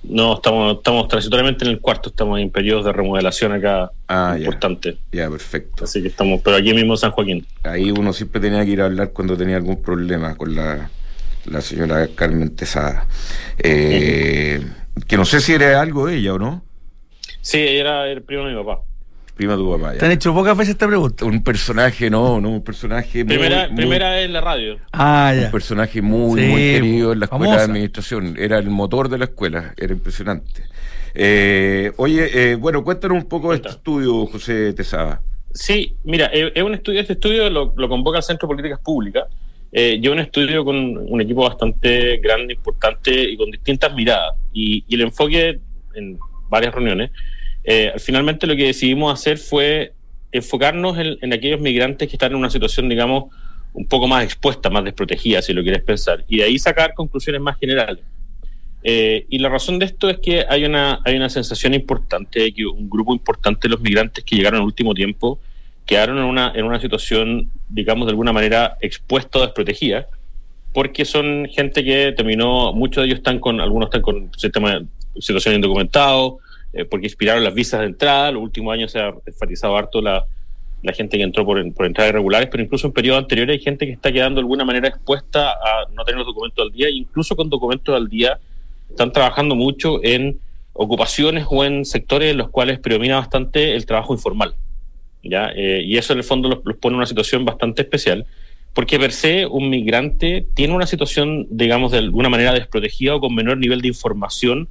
[0.02, 4.98] No, estamos, estamos transitoriamente en el cuarto, estamos en periodos de remodelación acá ah, importante.
[5.12, 5.30] Ya.
[5.30, 5.84] perfecto.
[5.84, 7.46] Así que estamos, pero aquí mismo en San Joaquín.
[7.62, 10.90] Ahí uno siempre tenía que ir a hablar cuando tenía algún problema con la,
[11.60, 13.06] señora Carmen Tesada.
[13.58, 14.60] Eh,
[15.06, 16.64] que no sé si era algo de ella o no.
[17.42, 18.82] Sí, ella era el primo de mi papá
[19.42, 19.94] prima tu papá.
[19.98, 21.24] ¿Te han hecho pocas veces esta pregunta?
[21.24, 24.78] Un personaje, no, no, un personaje primera, muy, Primera en la radio.
[24.92, 25.46] Ah, ya.
[25.46, 28.36] Un personaje muy, muy querido en la escuela de administración.
[28.38, 30.62] Era el motor de la escuela, era impresionante.
[31.14, 35.20] Eh, oye, eh, bueno, cuéntanos un poco de este estudio, José Tesada.
[35.52, 39.24] Sí, mira, eh, es un estudio, este estudio lo, convoca el Centro de Políticas Públicas.
[39.72, 44.36] Eh, yo un estudio con un equipo bastante grande, importante y con distintas miradas.
[44.52, 45.58] Y, y el enfoque
[45.94, 47.10] en varias reuniones
[47.64, 49.92] eh, finalmente lo que decidimos hacer fue
[50.32, 53.24] enfocarnos en, aquellos migrantes que están en una situación, digamos,
[53.74, 57.40] un poco más expuesta, más desprotegida, si lo quieres pensar, y de ahí sacar conclusiones
[57.40, 58.04] más generales.
[58.82, 62.52] Eh, y la razón de esto es que hay una, hay una sensación importante de
[62.52, 65.38] que un grupo importante de los migrantes que llegaron el último tiempo
[65.86, 70.06] quedaron en una, en una situación, digamos, de alguna manera expuesta o desprotegida,
[70.72, 74.80] porque son gente que terminó, muchos de ellos están con, algunos están con sistema,
[75.20, 76.38] situación indocumentado,
[76.72, 78.30] eh, porque inspiraron las visas de entrada.
[78.30, 80.24] Los últimos años se ha enfatizado harto la,
[80.82, 83.86] la gente que entró por, por entradas irregulares, pero incluso en periodos anteriores hay gente
[83.86, 86.92] que está quedando de alguna manera expuesta a no tener los documentos al día, e
[86.92, 88.38] incluso con documentos al día
[88.90, 90.38] están trabajando mucho en
[90.72, 94.54] ocupaciones o en sectores en los cuales predomina bastante el trabajo informal.
[95.22, 95.50] ¿ya?
[95.54, 98.26] Eh, y eso en el fondo los, los, pone en una situación bastante especial,
[98.74, 103.34] porque per se un migrante tiene una situación, digamos, de alguna manera desprotegida o con
[103.34, 104.68] menor nivel de información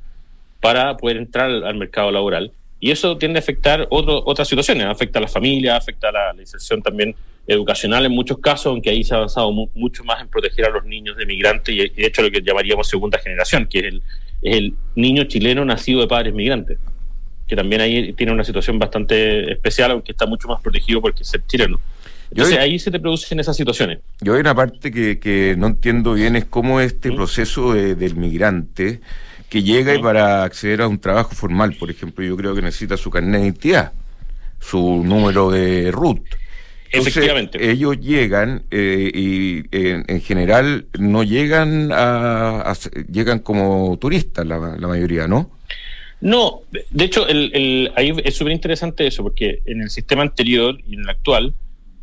[0.61, 2.51] para poder entrar al, mercado laboral.
[2.79, 6.81] Y eso tiende a afectar otras situaciones, afecta a la familia, afecta a la, inserción
[6.81, 10.69] también educacional en muchos casos, aunque ahí se ha avanzado mucho más en proteger a
[10.69, 14.03] los niños de migrantes y, de hecho lo que llamaríamos segunda generación, que es el,
[14.41, 16.79] el niño chileno nacido de padres migrantes,
[17.47, 21.35] que también ahí tiene una situación bastante especial, aunque está mucho más protegido porque es
[21.47, 21.79] chileno.
[22.31, 23.99] Entonces ahí se te producen esas situaciones.
[24.21, 27.15] Yo hay una parte que, que no entiendo bien, es cómo este ¿Mm?
[27.15, 29.01] proceso del migrante
[29.51, 32.95] que llega y para acceder a un trabajo formal, por ejemplo, yo creo que necesita
[32.95, 33.91] su carnet de identidad,
[34.61, 36.21] su número de RUT.
[36.89, 37.69] Efectivamente.
[37.69, 42.73] Ellos llegan eh, y en general no llegan a,
[43.11, 45.51] llegan como turistas la, mayoría, ¿no?
[46.21, 50.93] No, de hecho, el, ahí es súper interesante eso, porque en el sistema anterior y
[50.93, 51.53] en el actual,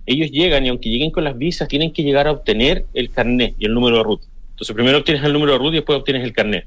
[0.04, 3.54] ellos llegan y aunque lleguen con las visas, tienen que llegar a obtener el carnet
[3.58, 4.20] y el número de RUT.
[4.50, 6.66] Entonces, primero obtienes el número de RUT y después obtienes el carnet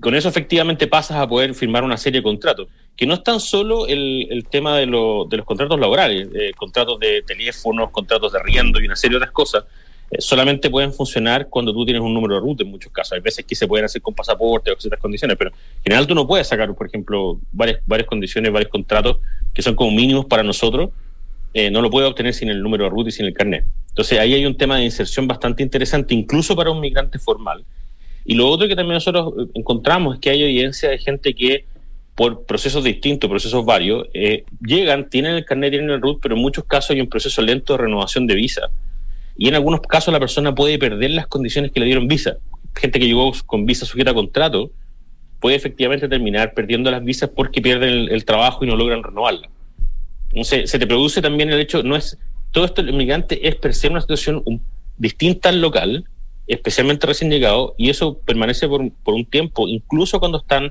[0.00, 3.40] con eso efectivamente pasas a poder firmar una serie de contratos, que no es tan
[3.40, 8.38] solo el, tema de, lo, de, los contratos laborales, eh, contratos de teléfonos, contratos de
[8.38, 9.64] arriendo y una serie de otras cosas,
[10.10, 13.12] eh, solamente pueden funcionar cuando tú tienes un número de ruta en muchos casos.
[13.12, 16.14] Hay veces que se pueden hacer con pasaporte o ciertas condiciones, pero en general tú
[16.14, 19.18] no puedes sacar, por ejemplo, varias, condiciones, varios contratos
[19.54, 20.90] que son como mínimos para nosotros,
[21.54, 23.66] eh, no lo puedes obtener sin el número de ruta y sin el carnet.
[23.88, 27.64] Entonces ahí hay un tema de inserción bastante interesante, incluso para un migrante formal,
[28.24, 31.64] y lo otro que también nosotros eh, encontramos es que hay evidencia de gente que
[32.14, 36.42] por procesos distintos, procesos varios, eh, llegan, tienen el carnet, tienen el RUT, pero en
[36.42, 38.70] muchos casos hay un proceso lento de renovación de visa.
[39.36, 42.36] Y en algunos casos la persona puede perder las condiciones que le dieron visa.
[42.74, 44.70] Gente que llegó con visa sujeta a contrato
[45.40, 49.48] puede efectivamente terminar perdiendo las visas porque pierden el, trabajo y no logran renovarla.
[50.30, 52.18] Entonces, se te produce también el hecho, no es,
[52.52, 54.44] todo esto, el migrante es per se una situación
[54.98, 56.04] distinta al local,
[56.46, 60.70] especialmente recién llegado, y eso permanece por, por un tiempo, incluso cuando están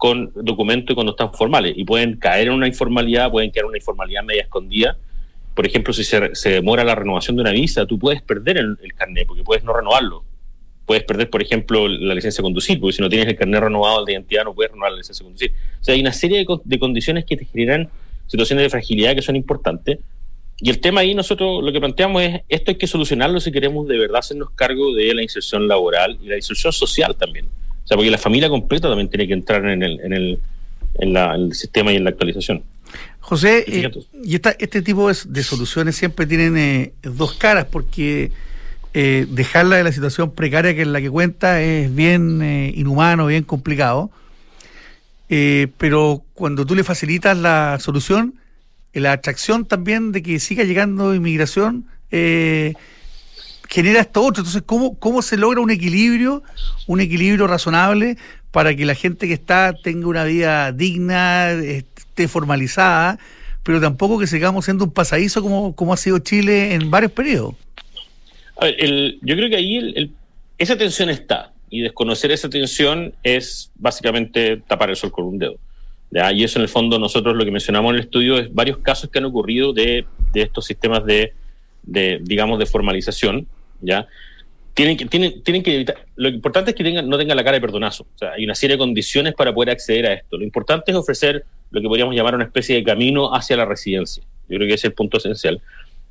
[0.00, 3.76] con documentos cuando están formales y pueden caer en una informalidad, pueden caer en una
[3.76, 4.96] informalidad media escondida.
[5.54, 9.26] Por ejemplo, si se, demora la renovación de una visa, tú puedes perder el, carnet
[9.26, 10.24] porque puedes no renovarlo.
[10.86, 14.06] Puedes perder, por ejemplo, la licencia de conducir, porque si no tienes el carnet renovado
[14.06, 15.52] de identidad no puedes renovar la licencia de conducir.
[15.78, 17.90] O sea, hay una serie de, de condiciones que te generan
[18.26, 19.98] situaciones de fragilidad que son importantes.
[20.60, 23.88] Y el tema ahí nosotros lo que planteamos es, esto hay que solucionarlo si queremos
[23.88, 27.46] de verdad hacernos cargo de la inserción laboral y la inserción social también
[27.90, 30.40] sea, porque la familia completa también tiene que entrar en el, en el,
[30.94, 32.62] en la, el sistema y en la actualización.
[33.18, 33.90] José, eh,
[34.22, 38.30] y esta, este tipo de, soluciones siempre tienen eh, dos caras, porque
[38.94, 42.42] eh, dejarla de la situación precaria que es la que cuenta es bien
[42.74, 44.10] inhumano, bien complicado.
[45.28, 48.34] pero cuando tú le facilitas la solución,
[48.92, 51.86] la atracción también de que siga llegando inmigración
[53.70, 54.42] genera esto otro.
[54.42, 56.42] Entonces, ¿cómo, ¿cómo se logra un equilibrio,
[56.86, 58.18] un equilibrio razonable
[58.50, 63.18] para que la gente que está tenga una vida digna, esté formalizada,
[63.62, 67.54] pero tampoco que sigamos siendo un pasadizo como, como ha sido Chile en varios periodos?
[68.56, 70.12] A ver, el, yo creo que ahí
[70.58, 75.56] esa tensión está, y desconocer esa tensión es básicamente tapar el sol con un dedo.
[76.12, 79.10] Y eso en el fondo nosotros lo que mencionamos en el estudio es varios casos
[79.10, 81.34] que han ocurrido de, de estos sistemas de,
[81.82, 83.46] de, digamos, de formalización,
[83.80, 84.08] ¿ya?
[84.74, 85.84] Tienen que, tienen, tienen que
[86.16, 88.54] lo importante es que tengan, no tengan la cara de perdonazo, o sea, hay una
[88.54, 90.38] serie de condiciones para poder acceder a esto.
[90.38, 94.22] Lo importante es ofrecer lo que podríamos llamar una especie de camino hacia la residencia.
[94.48, 95.60] Yo creo que ese es el punto esencial.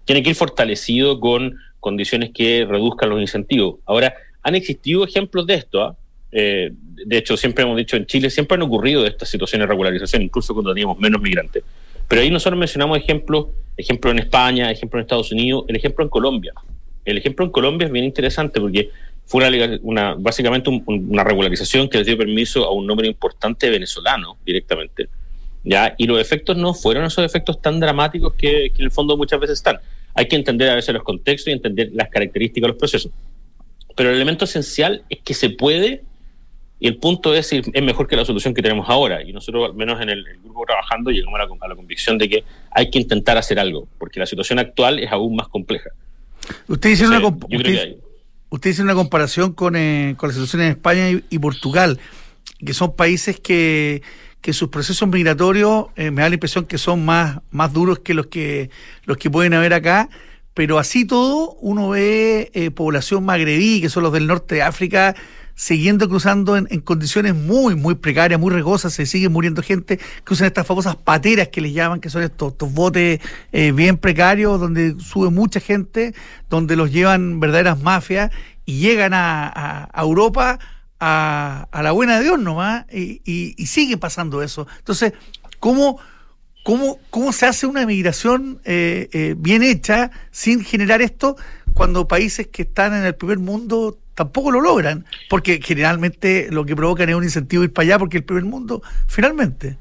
[0.05, 3.79] Tiene que ir fortalecido con condiciones que reduzcan los incentivos.
[3.85, 5.83] Ahora, han existido ejemplos de esto.
[5.83, 5.97] ¿ah?
[6.31, 10.53] De hecho, siempre hemos dicho en Chile, siempre han ocurrido estas situaciones de regularización, incluso
[10.53, 11.63] cuando teníamos menos migrantes.
[12.07, 16.09] Pero ahí nosotros mencionamos ejemplos, ejemplo en España, ejemplo en Estados Unidos, el ejemplo en
[16.09, 16.53] Colombia.
[17.05, 18.89] El ejemplo en Colombia es bien interesante porque
[19.25, 24.37] fue una, básicamente una regularización que le dio permiso a un número importante de venezolanos
[24.43, 25.07] directamente.
[25.63, 25.93] ¿ya?
[25.99, 29.59] Y los efectos no fueron esos efectos tan dramáticos que, en el fondo muchas veces
[29.59, 29.77] están.
[30.15, 33.11] Hay que entender a veces los contextos y entender las características de los procesos.
[33.95, 36.01] Pero el elemento esencial es que se puede
[36.79, 39.21] y el punto es, es mejor que la solución que tenemos ahora.
[39.21, 42.29] Y nosotros, al menos en el, grupo trabajando, llegamos a la, a la, convicción de
[42.29, 45.89] que hay que intentar hacer algo, porque la situación actual es aún más compleja.
[46.67, 47.21] Usted dice, una,
[48.49, 51.99] usted, una comparación con, eh, con la situación en España y, Portugal,
[52.65, 54.01] que son países que,
[54.41, 58.13] que sus procesos migratorios eh, me da la impresión que son más, más duros que
[58.13, 58.69] los que
[59.03, 60.09] los que pueden haber acá,
[60.53, 65.15] pero así todo uno ve eh, población magrebí, que son los del norte de África,
[65.59, 70.47] siguiendo cruzando en, condiciones muy, muy precarias, muy regosas, se sigue muriendo gente que usan
[70.47, 73.19] estas famosas pateras que les llaman, que son estos, botes
[73.51, 76.13] eh, bien precarios, donde sube mucha gente,
[76.49, 78.31] donde los llevan verdaderas mafias
[78.63, 80.59] y llegan a, Europa
[80.97, 84.65] a, la buena de Dios nomás y, y, sigue pasando eso.
[84.77, 85.11] Entonces,
[85.59, 85.99] ¿cómo,
[86.63, 91.35] cómo, cómo se hace una migración eh, eh, bien hecha sin generar esto
[91.73, 96.75] cuando países que están en el primer mundo tampoco lo logran, porque generalmente lo que
[96.75, 99.77] provocan es un incentivo ir para allá porque el primer mundo, finalmente.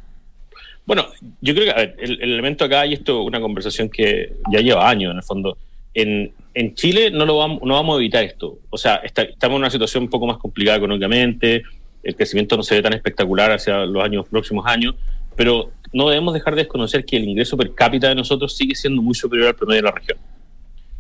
[0.87, 1.07] Bueno,
[1.41, 5.11] yo creo que el, elemento acá, y esto es una conversación que ya lleva años
[5.11, 5.59] en el fondo,
[5.93, 8.61] en, en Chile no, lo vamos, no vamos a evitar esto.
[8.71, 11.65] O sea, estamos en una situación un poco más complicada económicamente,
[12.05, 14.95] el crecimiento no se ve tan espectacular hacia los años próximos años,
[15.35, 19.03] pero no debemos dejar de desconocer que el ingreso per cápita de nosotros sigue siendo
[19.03, 20.19] muy superior al promedio de la región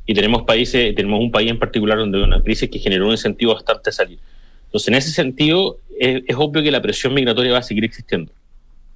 [0.08, 3.12] y tenemos países, tenemos un país en particular donde hay una crisis que generó un
[3.12, 4.18] incentivo bastante a salir.
[4.64, 8.32] Entonces, en ese sentido, es, obvio que la presión migratoria va a seguir existiendo.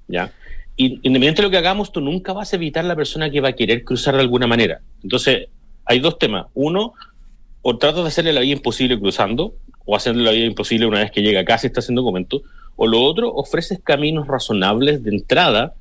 [0.07, 0.31] ¿ya?
[0.75, 3.53] Y, de lo que hagamos, tú nunca vas a evitar la persona que va a
[3.53, 4.81] querer cruzar de alguna manera.
[5.03, 5.49] Entonces,
[5.85, 6.47] hay dos temas.
[6.55, 6.93] Uno,
[7.61, 9.53] o tratas de hacerle la vida imposible cruzando,
[9.85, 12.41] o hacerle la vida imposible una vez que llega acá si está haciendo documento,
[12.75, 15.75] o lo otro, ofreces caminos razonables de entrada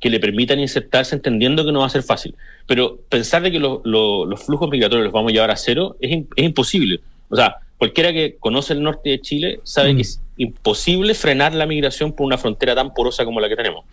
[0.00, 2.34] que le permitan insertarse entendiendo que no va a ser fácil.
[2.66, 7.00] Pero pensar de que los flujos migratorios los vamos a llevar a cero es, imposible.
[7.28, 10.00] O sea, cualquiera que conoce el norte de Chile sabe que mm.
[10.00, 13.84] es imposible frenar la migración por una frontera tan porosa como la que tenemos.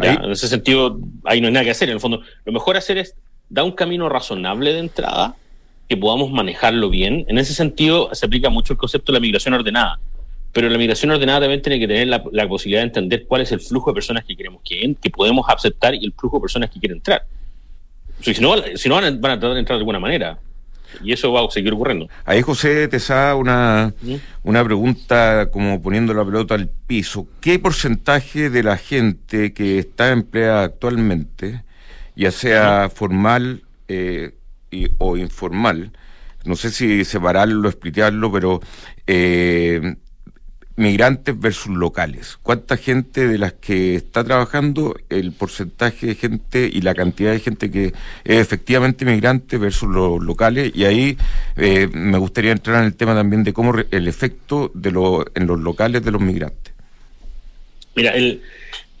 [0.00, 1.88] En ese sentido, ahí no hay nada que hacer.
[1.88, 3.16] En el fondo, lo mejor hacer es
[3.48, 5.34] dar un camino razonable de entrada
[5.88, 7.24] que podamos manejarlo bien.
[7.28, 9.98] En ese sentido, se aplica mucho el concepto de la migración ordenada
[10.52, 13.60] pero la migración ordenada también tiene que tener la, posibilidad de entender cuál es el
[13.60, 16.80] flujo de personas que queremos que, que podemos aceptar y el flujo de personas que
[16.80, 17.22] quieren entrar.
[18.20, 20.38] Si no, si no van, a, tratar de entrar de alguna manera.
[21.04, 22.08] Y eso va a seguir ocurriendo.
[22.24, 24.14] Ahí, José, te da una, ¿Mm?
[24.42, 27.28] una pregunta como poniendo la pelota al piso.
[27.40, 31.62] ¿Qué porcentaje de la gente que está empleada actualmente,
[32.16, 34.32] ya sea formal eh,
[34.96, 35.92] o informal,
[36.44, 38.60] no sé si separarlo, explicarlo, pero
[39.06, 39.96] eh,
[40.78, 42.38] migrantes versus locales.
[42.42, 47.40] ¿Cuánta gente de las que está trabajando, el porcentaje de gente y la cantidad de
[47.40, 47.86] gente que
[48.24, 50.72] es efectivamente migrante versus los locales?
[50.74, 51.18] Y ahí
[51.56, 55.46] eh, me gustaría entrar en el tema también de cómo el efecto de lo, en
[55.46, 56.72] los locales de los migrantes.
[57.96, 58.40] Mira, el,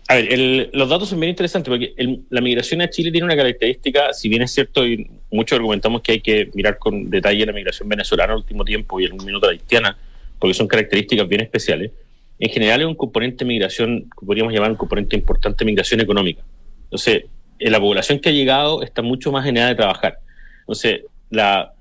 [0.08, 1.94] a ver, los datos son bien interesantes porque
[2.30, 6.12] la migración a Chile tiene una característica, si bien es cierto, y muchos argumentamos que
[6.12, 9.46] hay que mirar con detalle la migración venezolana al último tiempo y en un minuto
[9.46, 9.96] la haitiana,
[10.38, 11.92] porque son características bien especiales,
[12.38, 16.42] en general es un componente de migración podríamos llamar un componente importante migración económica.
[16.84, 17.24] Entonces,
[17.58, 20.18] la población que ha llegado está mucho más generada de trabajar.
[20.60, 21.72] Entonces, la,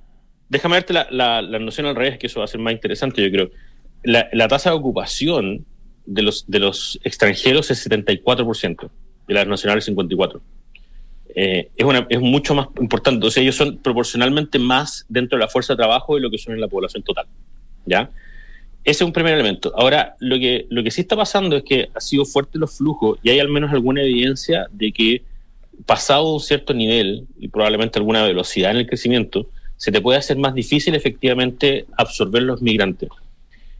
[0.50, 3.32] déjame darte la, la, noción al revés, que eso va a ser más interesante, yo
[3.32, 3.52] creo.
[4.04, 5.66] La, la tasa de ocupación
[6.06, 8.90] de los, de los extranjeros es 74%,
[9.28, 10.42] de las nacionales 54%.
[11.36, 13.28] Eh, es, una, es mucho más importante.
[13.28, 16.56] O ellos son proporcionalmente más dentro de la fuerza de trabajo de lo que son
[16.56, 17.28] en la población total.
[17.86, 18.10] ¿Ya?
[18.88, 19.74] Ese es un primer elemento.
[19.76, 23.20] Ahora, lo que, lo que sí está pasando es que ha sido fuerte los flujos
[23.22, 25.24] y hay al menos alguna evidencia de que
[25.86, 30.38] pasado un cierto nivel y probablemente alguna velocidad en el crecimiento, se te puede hacer
[30.38, 33.10] más difícil efectivamente absorber los migrantes.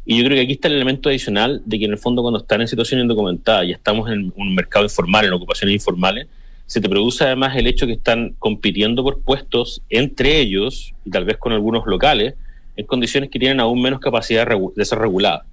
[0.06, 2.40] Y yo creo que aquí está el elemento adicional de que en el fondo cuando
[2.40, 6.28] están en situación indocumentada y estamos en un mercado informal, en ocupaciones informales,
[6.66, 11.24] se te produce además el hecho que están compitiendo por puestos entre ellos y tal
[11.24, 12.34] vez con algunos locales
[12.78, 15.46] en condiciones que tienen aún menos capacidad de ser reguladas.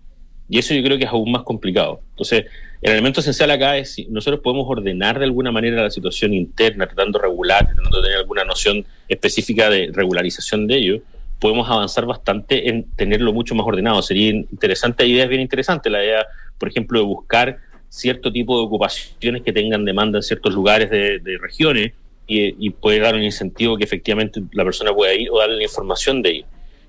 [0.48, 2.00] Y eso yo creo que es aún más complicado.
[2.10, 2.44] Entonces,
[2.82, 6.87] el elemento esencial acá es si nosotros podemos ordenar de alguna manera la situación interna,
[6.87, 11.02] tratando de regular, tratando de tener alguna noción específica de regularización de ello,
[11.40, 14.02] podemos avanzar bastante en tenerlo mucho más ordenado.
[14.02, 16.26] Sería interesante, ideas bien interesantes, la idea,
[16.58, 17.58] por ejemplo, de buscar
[17.88, 21.92] cierto tipo de ocupaciones que tengan demanda en ciertos lugares de, regiones
[22.26, 25.62] y, y puede dar un incentivo que efectivamente la persona pueda ir o darle la
[25.62, 26.44] información de ir.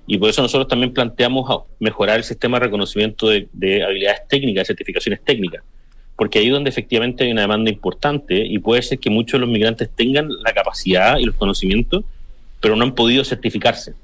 [0.06, 4.66] Y por eso nosotros también planteamos mejorar el sistema de reconocimiento de, habilidades técnicas, de
[4.66, 5.62] certificaciones técnicas,
[6.16, 9.46] porque ahí es donde efectivamente hay una demanda importante y puede ser que muchos de
[9.46, 12.04] los migrantes tengan la capacidad y los conocimientos,
[12.60, 13.94] pero no han podido certificarse.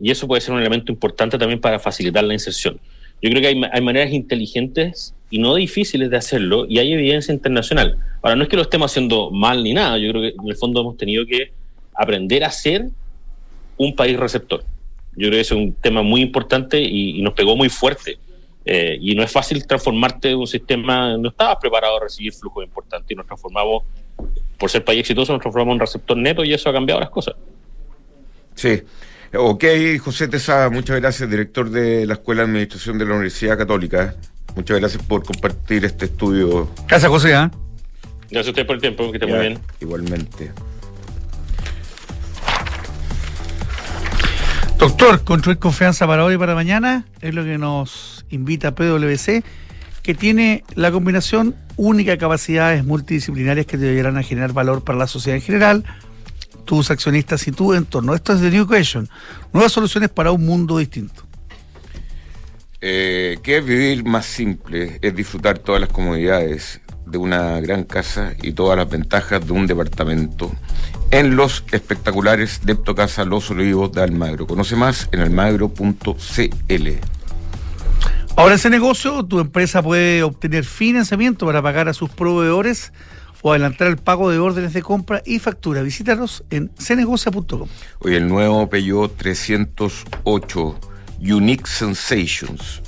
[0.00, 2.80] Y eso puede ser un elemento importante también para facilitar la inserción.
[3.22, 7.32] Yo creo que hay, hay, maneras inteligentes y no difíciles de hacerlo y hay evidencia
[7.34, 7.98] internacional.
[8.22, 10.56] Ahora, no es que lo estemos haciendo mal ni nada, yo creo que en el
[10.56, 11.52] fondo hemos tenido que
[11.94, 12.88] aprender a ser
[13.76, 14.64] un país receptor.
[15.20, 18.18] Yo creo que es un tema muy importante y, nos pegó muy fuerte.
[18.64, 22.64] Eh, y no es fácil transformarte de un sistema, no estabas preparado a recibir flujos
[22.64, 23.84] importantes y nos transformamos,
[24.58, 27.10] por ser país exitoso, nos transformamos en un receptor neto y eso ha cambiado las
[27.10, 27.34] cosas.
[28.54, 28.82] Sí.
[29.34, 29.64] Ok,
[30.02, 34.14] José Tesada, muchas gracias, director de la Escuela de Administración de la Universidad Católica.
[34.56, 36.70] Muchas gracias por compartir este estudio.
[36.88, 37.32] Gracias, José.
[37.32, 37.48] ¿eh?
[38.30, 39.58] Gracias a usted por el tiempo, que esté muy bien.
[39.80, 40.50] Igualmente.
[44.80, 49.44] Doctor, construir confianza para hoy y para mañana es lo que nos invita PwC,
[50.02, 54.96] que tiene la combinación única de capacidades multidisciplinarias que te ayudarán a generar valor para
[54.96, 55.84] la sociedad en general,
[56.64, 58.14] tus accionistas y tu entorno.
[58.14, 59.06] Esto es The New Equation,
[59.52, 61.24] nuevas soluciones para un mundo distinto.
[62.80, 64.98] Eh, ¿Qué es vivir más simple?
[65.02, 69.66] Es disfrutar todas las comodidades de una gran casa y todas las ventajas de un
[69.66, 70.50] departamento
[71.10, 74.46] en los espectaculares Depto Casa Los Olivos de Almagro.
[74.46, 76.88] Conoce más en almagro.cl.
[78.36, 82.92] Ahora ese negocio, tu empresa puede obtener financiamiento para pagar a sus proveedores
[83.42, 85.82] o adelantar el pago de órdenes de compra y factura.
[85.82, 87.68] Visítanos en cenegocia.com.
[87.98, 90.80] Hoy el nuevo Peugeot 308
[91.20, 92.82] Unique Sensations,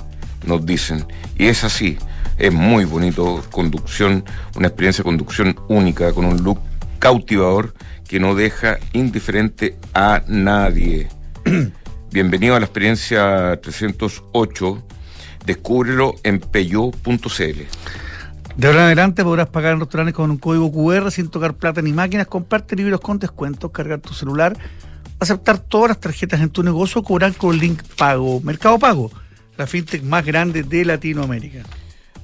[0.46, 1.04] nos dicen.
[1.38, 1.98] Y es así,
[2.42, 4.24] es muy bonito, conducción,
[4.56, 6.58] una experiencia de conducción única, con un look
[6.98, 7.72] cautivador
[8.08, 11.08] que no deja indiferente a nadie.
[12.10, 14.84] Bienvenido a la experiencia 308.
[15.46, 17.60] Descúbrelo en peyo.cl.
[18.56, 21.80] De ahora en adelante podrás pagar en restaurantes con un código QR sin tocar plata
[21.80, 24.56] ni máquinas, comprarte libros con descuentos, cargar tu celular,
[25.20, 28.40] aceptar todas las tarjetas en tu negocio, cobrar con link pago.
[28.40, 29.12] Mercado Pago,
[29.56, 31.62] la fintech más grande de Latinoamérica.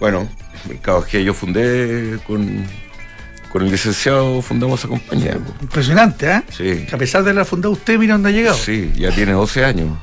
[0.00, 0.28] Bueno,
[0.66, 2.64] Mercado G, yo fundé con,
[3.52, 5.38] con el licenciado, fundamos esa compañía.
[5.60, 6.42] Impresionante, ¿eh?
[6.50, 6.86] Sí.
[6.88, 8.56] Que a pesar de la fundada, usted mira dónde ha llegado.
[8.56, 9.98] Sí, ya tiene 12 años.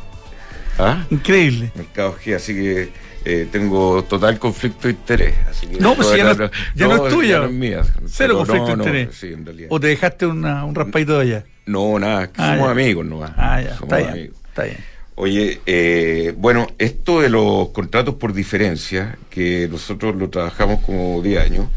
[0.78, 1.04] ¿Ah?
[1.10, 1.72] Increíble.
[1.76, 2.90] Mercado G, así que
[3.26, 5.34] eh, tengo total conflicto de interés.
[5.50, 7.30] Así que No, pues ya no- ya no es tuya.
[7.32, 7.82] ya no es mía.
[7.84, 9.16] Cero Pero conflicto de no, no, interés.
[9.18, 9.68] sí, en realidad.
[9.72, 11.44] ¿O te dejaste una- un raspadito de allá?
[11.66, 12.72] No, nada, que Ah, somos ya.
[12.72, 13.32] amigos nomás.
[13.36, 13.70] Ah, ya.
[13.76, 14.10] Somos Está bien.
[14.12, 14.38] amigos.
[14.50, 14.78] Está bien.
[15.20, 21.42] Oye, eh, bueno, esto de los contratos por diferencia, que nosotros lo trabajamos como 10
[21.42, 21.68] años,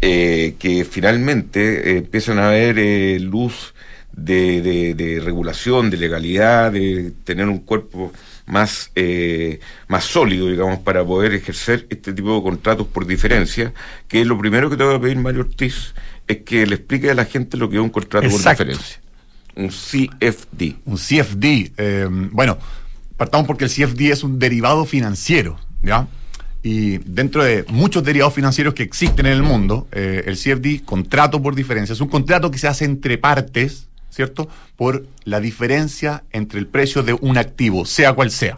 [0.00, 3.74] eh, que finalmente eh, empiezan a haber eh, luz
[4.12, 8.10] de, de- de regulación, de legalidad, de tener un cuerpo
[8.46, 13.74] más, eh, más sólido, digamos, para poder ejercer este tipo de contratos por diferencia,
[14.08, 15.92] que lo primero que te voy a pedir, Mario Ortiz,
[16.26, 18.64] es que le explique a la gente lo que es un contrato Exacto.
[18.64, 19.00] por diferencia.
[19.56, 20.76] Un CFD.
[20.86, 22.08] Un CFD.
[22.30, 22.56] bueno,
[23.18, 26.06] partamos porque el CFD es un derivado financiero, ¿ya?
[26.62, 31.42] Y dentro de muchos derivados financieros que existen en el mundo, eh, el CFD, contrato
[31.42, 34.48] por diferencia, es un contrato que se hace entre partes, ¿cierto?
[34.76, 38.56] Por la diferencia entre el precio de un activo, sea cual sea.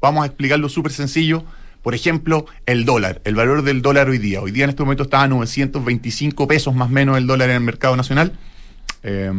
[0.00, 1.44] Vamos a explicarlo súper sencillo.
[1.82, 4.40] Por ejemplo, el dólar, el valor del dólar hoy día.
[4.40, 7.56] Hoy día en este momento está a 925 pesos más o menos el dólar en
[7.56, 8.32] el mercado nacional.
[9.04, 9.32] Eh,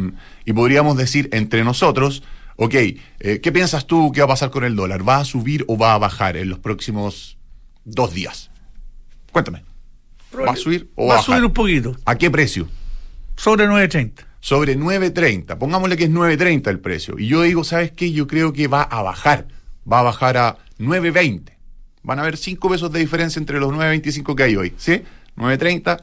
[0.44, 2.22] y podríamos decir entre nosotros,
[2.56, 5.06] ok, eh, ¿qué piensas tú que va a pasar con el dólar?
[5.06, 7.36] ¿Va a subir o va a bajar en los próximos
[7.84, 8.50] dos días?
[9.32, 9.64] Cuéntame.
[10.34, 11.34] ¿Va a subir o va, Va a bajar?
[11.36, 11.96] subir un poquito.
[12.04, 12.68] ¿A qué precio?
[13.36, 14.12] Sobre 9.30.
[14.40, 15.56] Sobre 9.30.
[15.58, 17.18] Pongámosle que es 9.30 el precio.
[17.18, 18.12] Y yo digo, ¿sabes qué?
[18.12, 19.46] Yo creo que va a bajar.
[19.90, 21.52] Va a bajar a 9.20.
[22.02, 24.74] Van a haber 5 pesos de diferencia entre los 9.25 que hay hoy.
[24.76, 25.02] ¿Sí?
[25.36, 26.00] 9.30,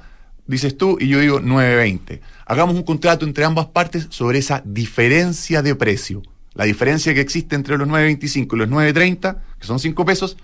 [0.48, 2.20] dices tú, y yo digo 9.20.
[2.46, 6.24] Hagamos un contrato entre ambas partes sobre esa diferencia de precio.
[6.54, 10.38] La diferencia que existe entre los 9.25 y los 9.30, que son 5 pesos,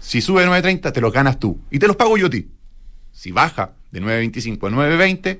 [0.00, 1.58] si sube a 9.30, te los ganas tú.
[1.70, 2.48] Y te los pago yo a ti.
[3.12, 5.38] Si baja de 9.25 a 9.20,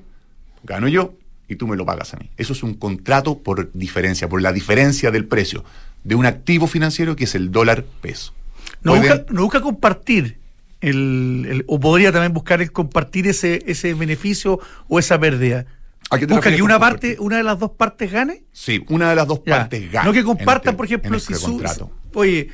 [0.63, 1.13] gano yo
[1.47, 2.29] y tú me lo pagas a mí.
[2.37, 5.63] Eso es un contrato por diferencia, por la diferencia del precio
[6.03, 8.33] de un activo financiero que es el dólar peso.
[8.81, 10.39] No busca, no busca compartir
[10.81, 15.65] el, el- o podría también buscar el compartir ese, ese beneficio o esa pérdida.
[16.09, 18.43] ¿A qué te Busca que una parte, una de las dos partes gane.
[18.53, 19.57] Sí, una de las dos Ya.
[19.59, 20.05] partes gana.
[20.05, 21.65] No que compartan, este- por ejemplo, si este sube.
[22.13, 22.49] Oye,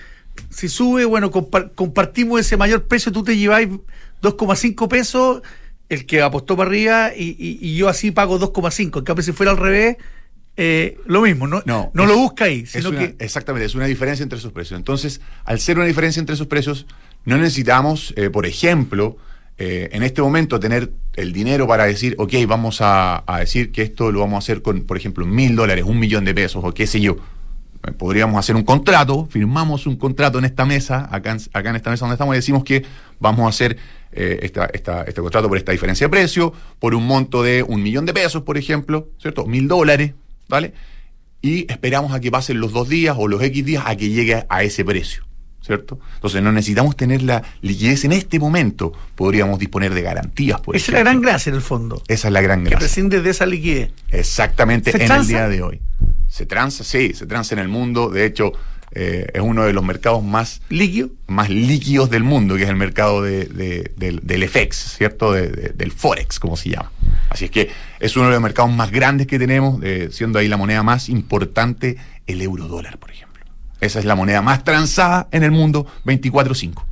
[0.50, 3.70] si sube, bueno, compar- compartimos ese mayor precio, tú te lleváis
[4.22, 5.42] 2,5 pesos,
[5.90, 9.00] el que apostó para arriba, y, y- y yo así pago 2,5.
[9.00, 9.98] En cambio, si fuera al revés,
[10.58, 11.48] eh, lo mismo.
[11.48, 13.16] No, No, no es- lo busca ahí, es sino una- que.
[13.24, 14.78] Exactamente, es una diferencia entre sus precios.
[14.80, 16.86] Entonces, al ser una diferencia entre sus precios,
[17.26, 19.18] no necesitamos, eh, por ejemplo,
[19.58, 24.12] eh, en este momento tener el dinero para decir, ok, vamos a, decir que esto
[24.12, 26.88] lo vamos a hacer con, por ejemplo, mil dólares, un millón de pesos o qué
[26.88, 27.18] sé yo.
[27.88, 31.76] Eh, Podríamos hacer un contrato, firmamos un contrato en esta mesa, acá en, acá en
[31.76, 32.84] esta mesa donde estamos, y decimos que
[33.20, 33.78] vamos a hacer
[34.12, 38.14] eh, este contrato por esta diferencia de precio, por un monto de un millón de
[38.14, 39.46] pesos, por ejemplo, ¿cierto?
[39.46, 40.14] Mil dólares,
[40.50, 40.74] ¿vale?
[41.44, 44.46] y esperamos a que pasen los dos días o los X días a que llegue
[44.48, 45.26] a ese precio,
[45.66, 46.00] ¿cierto?
[46.16, 50.88] Entonces no necesitamos tener la liquidez en este momento, podríamos disponer de garantías, por Esa
[50.92, 52.02] es la gran gracia en el fondo.
[52.08, 52.80] Esa es la gran Que gracia.
[52.80, 53.92] prescinde de esa liquidez.
[54.10, 55.82] Exactamente ¿Se en el día de hoy.
[56.28, 58.52] Se transa, sí, se transa en el mundo, de hecho
[58.96, 61.10] eh, es uno de los mercados más Líquido.
[61.28, 65.32] más líquidos del mundo, que es el mercado de- de- del, del FX, ¿cierto?
[65.32, 66.92] De- de- del Forex, como se llama.
[67.30, 70.48] Así es que es uno de los mercados más grandes que tenemos, eh, siendo ahí
[70.48, 71.98] la moneda más importante
[72.28, 73.23] el euro dólar, por ejemplo.
[73.84, 76.84] Esa es la moneda más transada en el mundo, 24.5.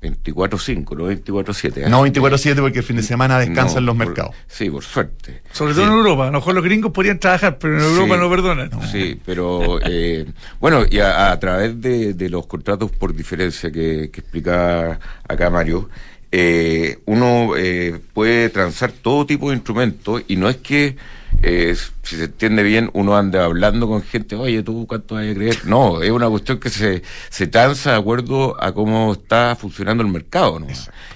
[0.00, 1.86] 24-5, no 24-7.
[1.86, 1.88] ¿eh?
[1.88, 4.34] No 24.7 porque el fin de semana descansan No, los por- mercados.
[4.48, 5.42] sí, por suerte.
[5.52, 6.24] Sobre todo en Europa.
[6.24, 8.20] A lo mejor los gringos podrían trabajar, pero en Europa Sí.
[8.20, 8.70] no perdonan.
[8.90, 10.26] Sí, pero eh,
[10.58, 14.98] bueno, y a, a través de, de los contratos por diferencia que, que explica
[15.28, 15.88] acá Mario,
[16.32, 20.96] eh, uno eh, puede transar todo tipo de instrumentos y no es que,
[21.42, 25.34] eh, si se entiende bien, uno ande hablando con gente, oye, ¿tú cuánto vas a
[25.34, 25.64] creer?
[25.64, 30.10] No, es una cuestión que se, se transa de acuerdo a cómo está funcionando el
[30.10, 30.68] mercado, ¿no?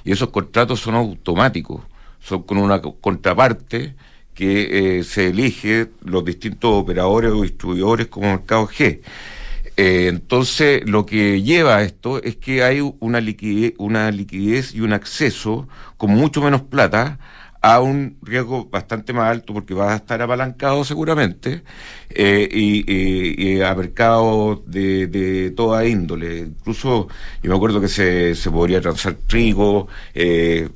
[0.05, 1.83] Y esos contratos son automáticos,
[2.20, 3.95] son con una co- contraparte
[4.35, 9.01] que eh, se elige los distintos operadores o distribuidores como Mercado G.
[9.79, 14.81] Eh, entonces, lo que lleva a esto es que hay una liquidez, una liquidez y
[14.81, 15.68] un acceso
[15.99, 17.18] con mucho menos plata
[17.75, 21.62] a un riesgo bastante más alto porque vas a estar apalancado seguramente
[22.11, 26.39] eh, y, y- y a mercados de, de toda índole.
[26.39, 27.09] Incluso,
[27.43, 30.69] yo me acuerdo que se, se podría transar trigo, eh,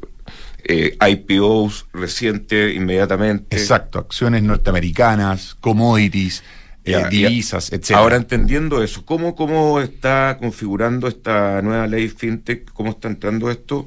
[0.65, 3.57] eh, IPOs recientes inmediatamente.
[3.57, 6.43] Exacto, acciones norteamericanas, commodities,
[6.85, 7.93] eh, divisas, etc.
[7.93, 12.71] Ahora entendiendo eso, ¿cómo, ¿cómo está configurando esta nueva ley FinTech?
[12.73, 13.87] ¿Cómo está entrando esto?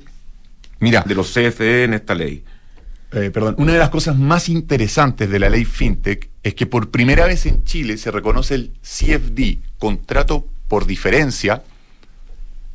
[0.80, 2.44] Mira, de los CFE en esta ley.
[3.16, 6.90] Eh, perdón, una de las cosas más interesantes de la ley FinTech es que por
[6.90, 11.64] primera vez en Chile se reconoce el CFD, contrato por diferencia,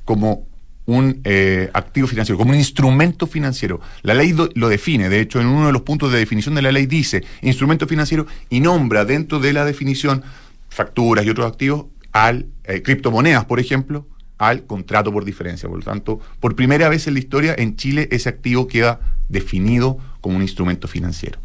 [0.05, 0.47] como
[0.87, 3.81] un eh, activo financiero, como un instrumento financiero.
[4.03, 6.73] La ley lo define, de hecho, en uno de los puntos de definición de la
[6.73, 10.23] ley dice instrumento financiero y nombra dentro de la definición
[10.71, 14.07] facturas y otros activos al eh, criptomonedas, por ejemplo,
[14.39, 15.69] al contrato por diferencia.
[15.69, 19.99] Por lo tanto, por primera vez en la historia en Chile ese activo queda definido
[20.21, 21.39] como un instrumento financiero.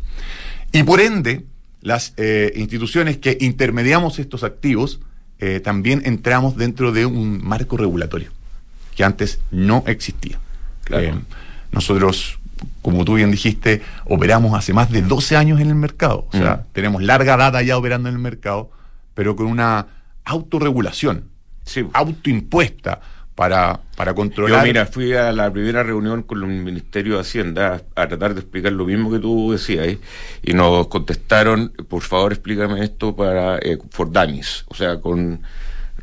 [0.71, 1.45] Y por ende,
[1.81, 4.99] las eh, instituciones que intermediamos estos activos
[5.61, 8.31] también entramos dentro de un marco regulatorio
[8.95, 10.39] que antes no existía.
[10.89, 11.13] Eh,
[11.71, 12.39] nosotros,
[12.81, 16.27] como tú bien dijiste, operamos hace más de 12 años en el mercado.
[16.29, 16.73] O sea, mm.
[16.73, 18.71] tenemos larga data ya operando en el mercado,
[19.13, 19.87] pero con una
[20.25, 21.25] autorregulación,
[21.93, 23.01] autoimpuesta
[23.35, 24.61] para, para controlar.
[24.61, 28.41] Yo, mira, fui a la primera reunión con el Ministerio de Hacienda a, tratar de
[28.41, 29.97] explicar lo mismo que tú decías
[30.43, 34.11] y nos contestaron, por favor, explícame esto para eh, for
[34.67, 35.41] o sea, con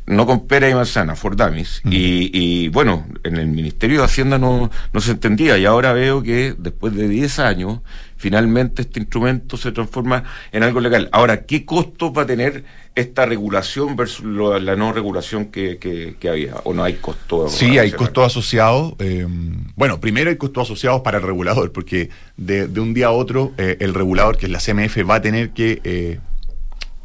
[0.07, 1.81] no con pera y manzana, Fordamis.
[1.85, 6.23] y, y, bueno, en el Ministerio de Hacienda no, no se entendía y ahora veo
[6.23, 7.79] que después de 10 años,
[8.17, 11.07] finalmente este instrumento se transforma en algo legal.
[11.11, 12.65] Ahora, ¿qué costo va a tener
[12.95, 16.55] esta regulación versus la no regulación que, que, había?
[16.63, 17.47] ¿O no hay costo?
[17.49, 18.93] Sí, hay costos asociados.
[18.99, 19.25] Eh,
[19.75, 23.53] bueno, primero hay costos asociados para el regulador, porque de, de un día a otro
[23.57, 25.81] eh, el regulador, que es la CMF, va a tener que...
[25.83, 26.19] Eh,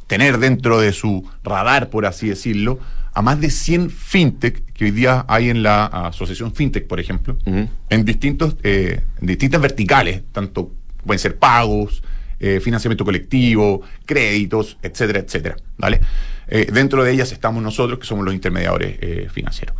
[0.06, 2.78] tener dentro de su radar, por así decirlo,
[3.12, 7.36] a más de 100 fintech que hoy día hay en la asociación fintech, por ejemplo,
[7.44, 10.70] en distintos eh, distintas verticales, tanto
[11.04, 12.02] pueden ser pagos,
[12.40, 16.00] eh, financiamiento colectivo, créditos, etcétera, etcétera, ¿vale?
[16.48, 19.76] Eh, dentro de ellas estamos nosotros, que somos los intermediadores financieros.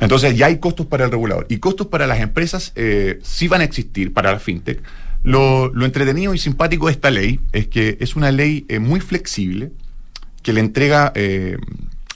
[0.00, 2.72] Entonces ya hay costos para el regulador y costos para las empresas
[3.22, 4.82] sí van a existir para la fintech,
[5.22, 9.70] lo, entretenido y simpático de esta ley es que es una ley eh, muy flexible
[10.42, 11.56] que le entrega eh,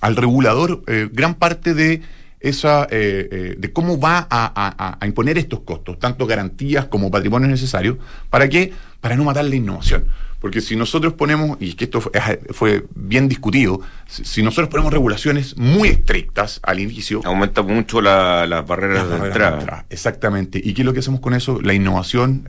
[0.00, 2.02] al regulador eh, gran parte de
[2.40, 7.98] esa de cómo va a, imponer estos costos, tanto garantías como patrimonio necesario,
[8.30, 8.72] ¿para qué?
[9.00, 10.06] Para no matar la innovación.
[10.40, 15.88] Porque si nosotros ponemos, y que esto fue, bien discutido, si, nosotros ponemos regulaciones muy
[15.88, 17.22] estrictas al inicio...
[17.24, 19.86] Aumenta mucho las barreras de, entrada.
[19.90, 20.60] Exactamente.
[20.62, 21.60] ¿Y qué es lo que hacemos con eso?
[21.62, 22.44] La innovación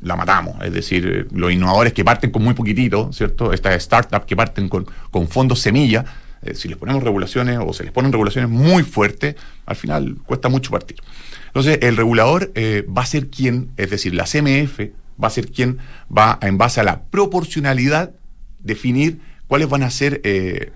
[0.00, 0.56] la matamos.
[0.64, 3.52] Es decir, los innovadores que parten con muy poquitito, ¿cierto?
[3.52, 6.04] Estas startups que parten con, con fondos semilla,
[6.42, 9.36] eh, si les ponemos regulaciones o se les ponen regulaciones muy fuertes,
[9.66, 10.96] al final cuesta mucho partir.
[11.46, 14.80] Entonces, el regulador eh, va a ser quien, es decir, la CMF
[15.22, 15.78] va a ser quien
[16.16, 18.12] va, en base a la proporcionalidad,
[18.60, 20.72] definir cuáles van a ser eh,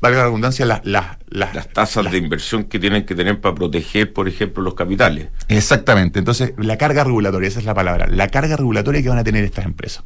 [0.00, 4.62] valga la redundancia, las tasas de inversión que tienen que tener para proteger, por ejemplo,
[4.62, 5.28] los capitales.
[5.48, 6.18] Exactamente.
[6.18, 9.44] Entonces, la carga regulatoria, esa es la palabra, la carga regulatoria que van a tener
[9.44, 10.04] estas empresas.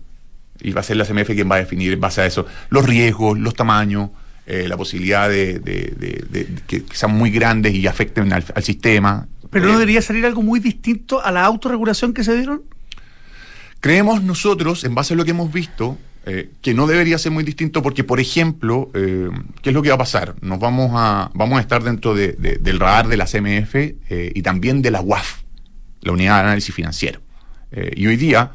[0.61, 2.85] Y va a ser la CMF quien va a definir en base a eso los
[2.87, 4.11] riesgos, los tamaños,
[4.47, 5.61] eh, la posibilidad de,
[6.67, 9.29] que, sean muy grandes y afecten al, sistema.
[9.51, 12.63] ¿Pero no eh, debería salir algo muy distinto a la autorregulación que se dieron?
[13.85, 17.45] Creemos nosotros, en base a lo que hemos visto, eh, que no debería ser muy
[17.45, 19.29] distinto porque, por ejemplo, eh,
[19.61, 20.37] ¿qué es lo que va a pasar?
[20.41, 24.81] Nos vamos a, vamos a estar dentro del radar de la CMF eh, y también
[24.81, 25.43] de la UAF,
[26.01, 27.21] la Unidad de Análisis Financiero.
[27.95, 28.53] y hoy día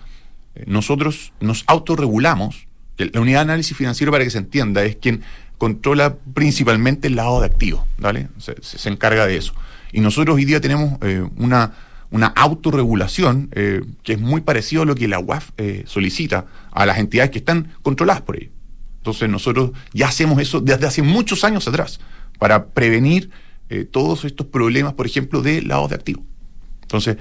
[0.65, 2.65] nosotros nos autorregulamos.
[2.97, 5.21] La Unidad de Análisis Financiero, para que se entienda, es quien
[5.59, 8.29] controla principalmente el lado de activos, ¿vale?
[8.39, 9.53] se encarga de eso.
[9.91, 10.97] Y nosotros hoy día tenemos
[11.37, 11.73] una
[12.11, 16.85] una autorregulación eh, que es muy parecido a lo que la UAF eh, solicita a
[16.85, 18.51] las entidades que están controladas por ellos.
[18.97, 21.99] Entonces nosotros ya hacemos eso desde hace muchos años atrás
[22.37, 23.29] para prevenir
[23.69, 26.23] eh, todos estos problemas, por ejemplo, de lados de activos.
[26.81, 27.17] Entonces,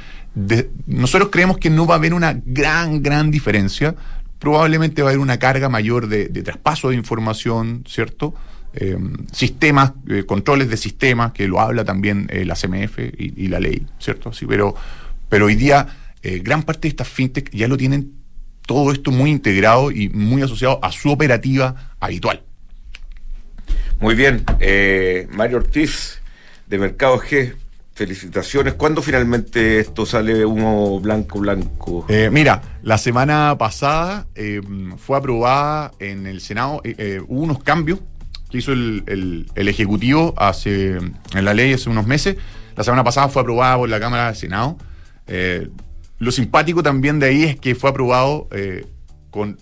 [0.87, 3.95] nosotros creemos que no va a haber una gran, gran diferencia.
[4.39, 8.33] Probablemente va a haber una carga mayor de traspaso de información, ¿cierto?
[8.81, 13.59] Em, sistemas, eh, controles de sistemas, que lo habla también eh, la CMF y, la
[13.59, 14.33] ley, ¿cierto?
[14.33, 14.73] Sí, pero,
[15.29, 15.89] pero hoy día
[16.23, 18.13] eh, gran parte de estas fintech ya lo tienen
[18.67, 22.45] todo esto muy integrado y muy asociado a su operativa habitual.
[23.99, 24.45] Muy bien,
[25.33, 26.21] Mario Ortiz
[26.69, 27.55] de Mercado G,
[27.95, 28.75] felicitaciones.
[28.75, 32.07] ¿Cuándo finalmente esto sale humo blanco, blanco?
[32.31, 34.29] mira, la semana pasada
[34.99, 36.81] fue aprobada en el Senado,
[37.27, 37.99] hubo unos cambios
[38.51, 42.37] que hizo el, Ejecutivo hace, en la ley hace unos meses.
[42.77, 44.79] La semana pasada fue aprobada por la Cámara del Senado.
[45.27, 45.69] Eh,
[46.19, 48.49] lo simpático también de ahí es que fue aprobado
[49.31, 49.59] con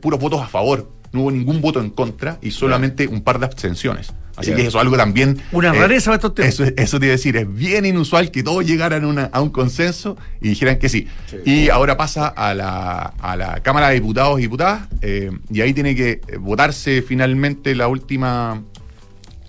[0.00, 0.90] puros votos a favor.
[1.12, 4.12] No hubo ningún voto en contra y solamente un par de abstenciones.
[4.36, 5.40] Así que eso es algo también.
[5.52, 6.54] Una eh, rareza para estos temas.
[6.54, 10.16] Eso, eso te iba a decir, es bien inusual que todos llegaran a un consenso
[10.40, 11.08] y dijeran que sí.
[11.44, 15.72] Y ahora pasa a la, a la Cámara de Diputados y Diputadas eh, y ahí
[15.72, 18.62] tiene que votarse finalmente la última,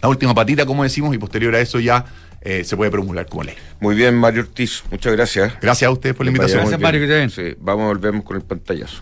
[0.01, 2.05] la última patita, como decimos, y posterior a eso ya.
[2.39, 3.55] Eh, se puede promulgar como ley.
[3.81, 5.53] Muy bien, Mario Ortiz, muchas gracias.
[5.59, 6.61] Gracias a ustedes por la invitación.
[6.61, 7.29] Gracias, Mario, que te ven.
[7.29, 9.01] Sí, vamos, volvemos con el pantallazo.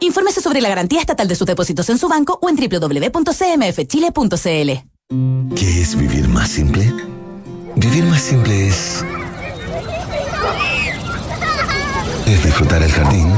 [0.00, 5.54] Infórmese sobre la garantía estatal de sus depósitos en su banco o en www.cmfchile.cl.
[5.54, 6.92] ¿Qué es vivir más simple?
[7.76, 9.04] Vivir más simple es...
[12.26, 13.32] Es disfrutar el jardín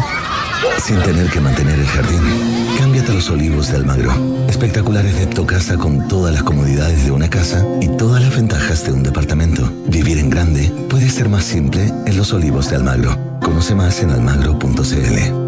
[0.80, 2.20] sin tener que mantener el jardín.
[2.78, 4.12] Cámbiate a los olivos de Almagro.
[4.48, 8.92] Espectaculares de casa con todas las comodidades de una casa y todas las ventajas de
[8.92, 9.70] un departamento.
[9.86, 13.16] Vivir en grande puede ser más simple en los olivos de Almagro.
[13.40, 15.47] Conoce más en almagro.cl.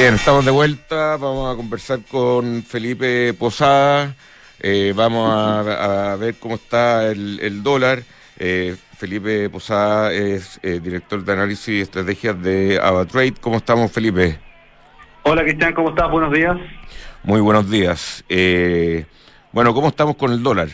[0.00, 1.18] Bien, estamos de vuelta.
[1.18, 4.14] Vamos a conversar con Felipe Posada.
[4.58, 8.02] Eh, vamos a, ver cómo está el, dólar.
[8.38, 13.34] Eh, Felipe Posada es eh, director de análisis y estrategias de AvaTrade.
[13.42, 14.38] ¿Cómo estamos, Felipe?
[15.24, 16.10] Hola, Cristian, ¿cómo estás?
[16.10, 16.56] Buenos días.
[17.22, 18.24] Muy buenos días.
[19.52, 20.70] bueno, ¿cómo estamos con el dólar?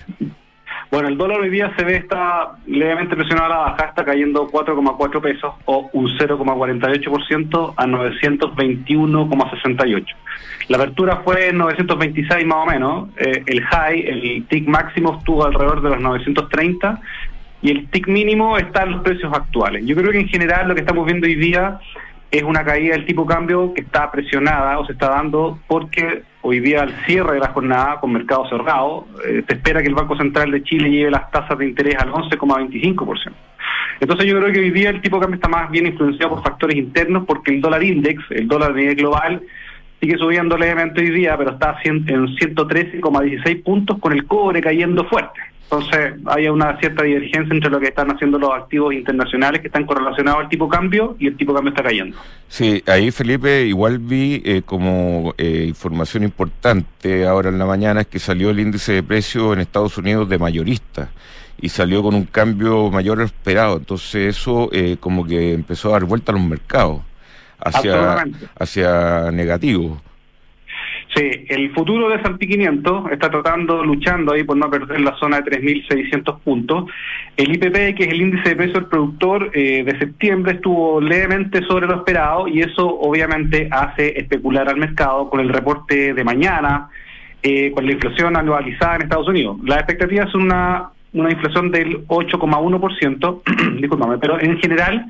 [0.91, 4.49] Bueno, el dólar hoy día se ve está levemente presionado a la baja, está cayendo
[4.49, 10.07] 4,4 pesos o un 0,48% a 921,68.
[10.68, 15.45] La apertura fue en 926 más o menos, eh, el high, el tick máximo estuvo
[15.45, 17.01] alrededor de los 930
[17.62, 19.84] y el tick mínimo está en los precios actuales.
[19.87, 21.80] Yo creo que en general lo que estamos viendo hoy día
[22.37, 26.22] es una caída del tipo de cambio que está presionada o se está dando porque
[26.43, 29.95] hoy día al cierre de la jornada con mercado cerrado eh, se espera que el
[29.95, 33.32] Banco Central de Chile lleve las tasas de interés al 11,25%.
[34.01, 36.45] Entonces yo creo que hoy día el tipo de cambio está más bien influenciado por
[36.45, 39.43] factores internos porque el dólar index, el dólar nivel global,
[40.01, 45.41] sigue subiendo levemente hoy día, pero está en 113,16 puntos con el cobre cayendo fuerte.
[45.69, 49.85] Entonces, hay una cierta divergencia entre lo que están haciendo los activos internacionales que están
[49.85, 52.17] correlacionados al tipo cambio y el tipo cambio está cayendo.
[52.47, 58.07] Sí, ahí Felipe, igual vi eh, como eh, información importante ahora en la mañana es
[58.07, 61.11] que salió el índice de precios en Estados Unidos de mayorista
[61.61, 63.79] y salió con un cambio mayor esperado.
[63.79, 67.01] Entonces, eso eh, como que empezó a dar vuelta a los mercados
[67.59, 68.25] hacia,
[68.57, 70.01] hacia negativo.
[71.17, 75.41] Sí, el futuro de Santi 500 está tratando, luchando ahí por no perder la zona
[75.41, 76.91] de 3.600 puntos.
[77.39, 81.62] El IPP, que es el índice de precio del productor, eh, de septiembre estuvo levemente
[81.62, 86.91] sobre lo esperado y eso obviamente hace especular al mercado con el reporte de mañana,
[87.43, 89.57] eh, con la inflación anualizada en Estados Unidos.
[89.64, 93.43] Las expectativas son una, una inflación del 8,1%,
[93.81, 95.07] discúlpame, pero en general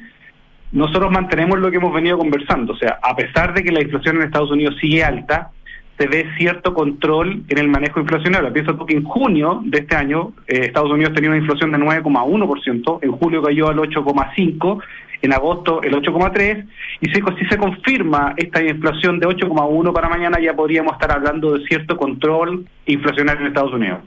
[0.71, 2.75] nosotros mantenemos lo que hemos venido conversando.
[2.75, 5.51] O sea, a pesar de que la inflación en Estados Unidos sigue alta,
[5.99, 8.53] se ve cierto control en el manejo inflacionario.
[8.53, 12.99] Pienso que en junio de este año eh, Estados Unidos tenía una inflación de 9,1%,
[13.03, 14.83] en julio cayó al 8,5%,
[15.23, 16.67] en agosto el 8,3%,
[17.01, 21.57] y si, si se confirma esta inflación de 8,1% para mañana ya podríamos estar hablando
[21.57, 24.01] de cierto control inflacionario en Estados Unidos.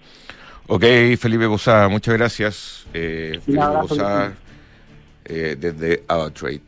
[0.68, 0.84] Ok,
[1.20, 2.88] Felipe Bosada, muchas gracias.
[2.94, 4.34] Eh, Felipe Bosada,
[5.26, 6.62] eh, desde AvaTrade.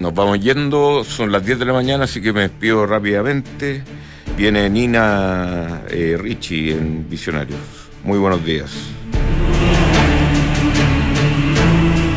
[0.00, 3.82] Nos vamos yendo, son las 10 de la mañana, así que me despido rápidamente.
[4.36, 7.58] Viene Nina eh, Richie en Visionarios.
[8.04, 8.97] Muy buenos días.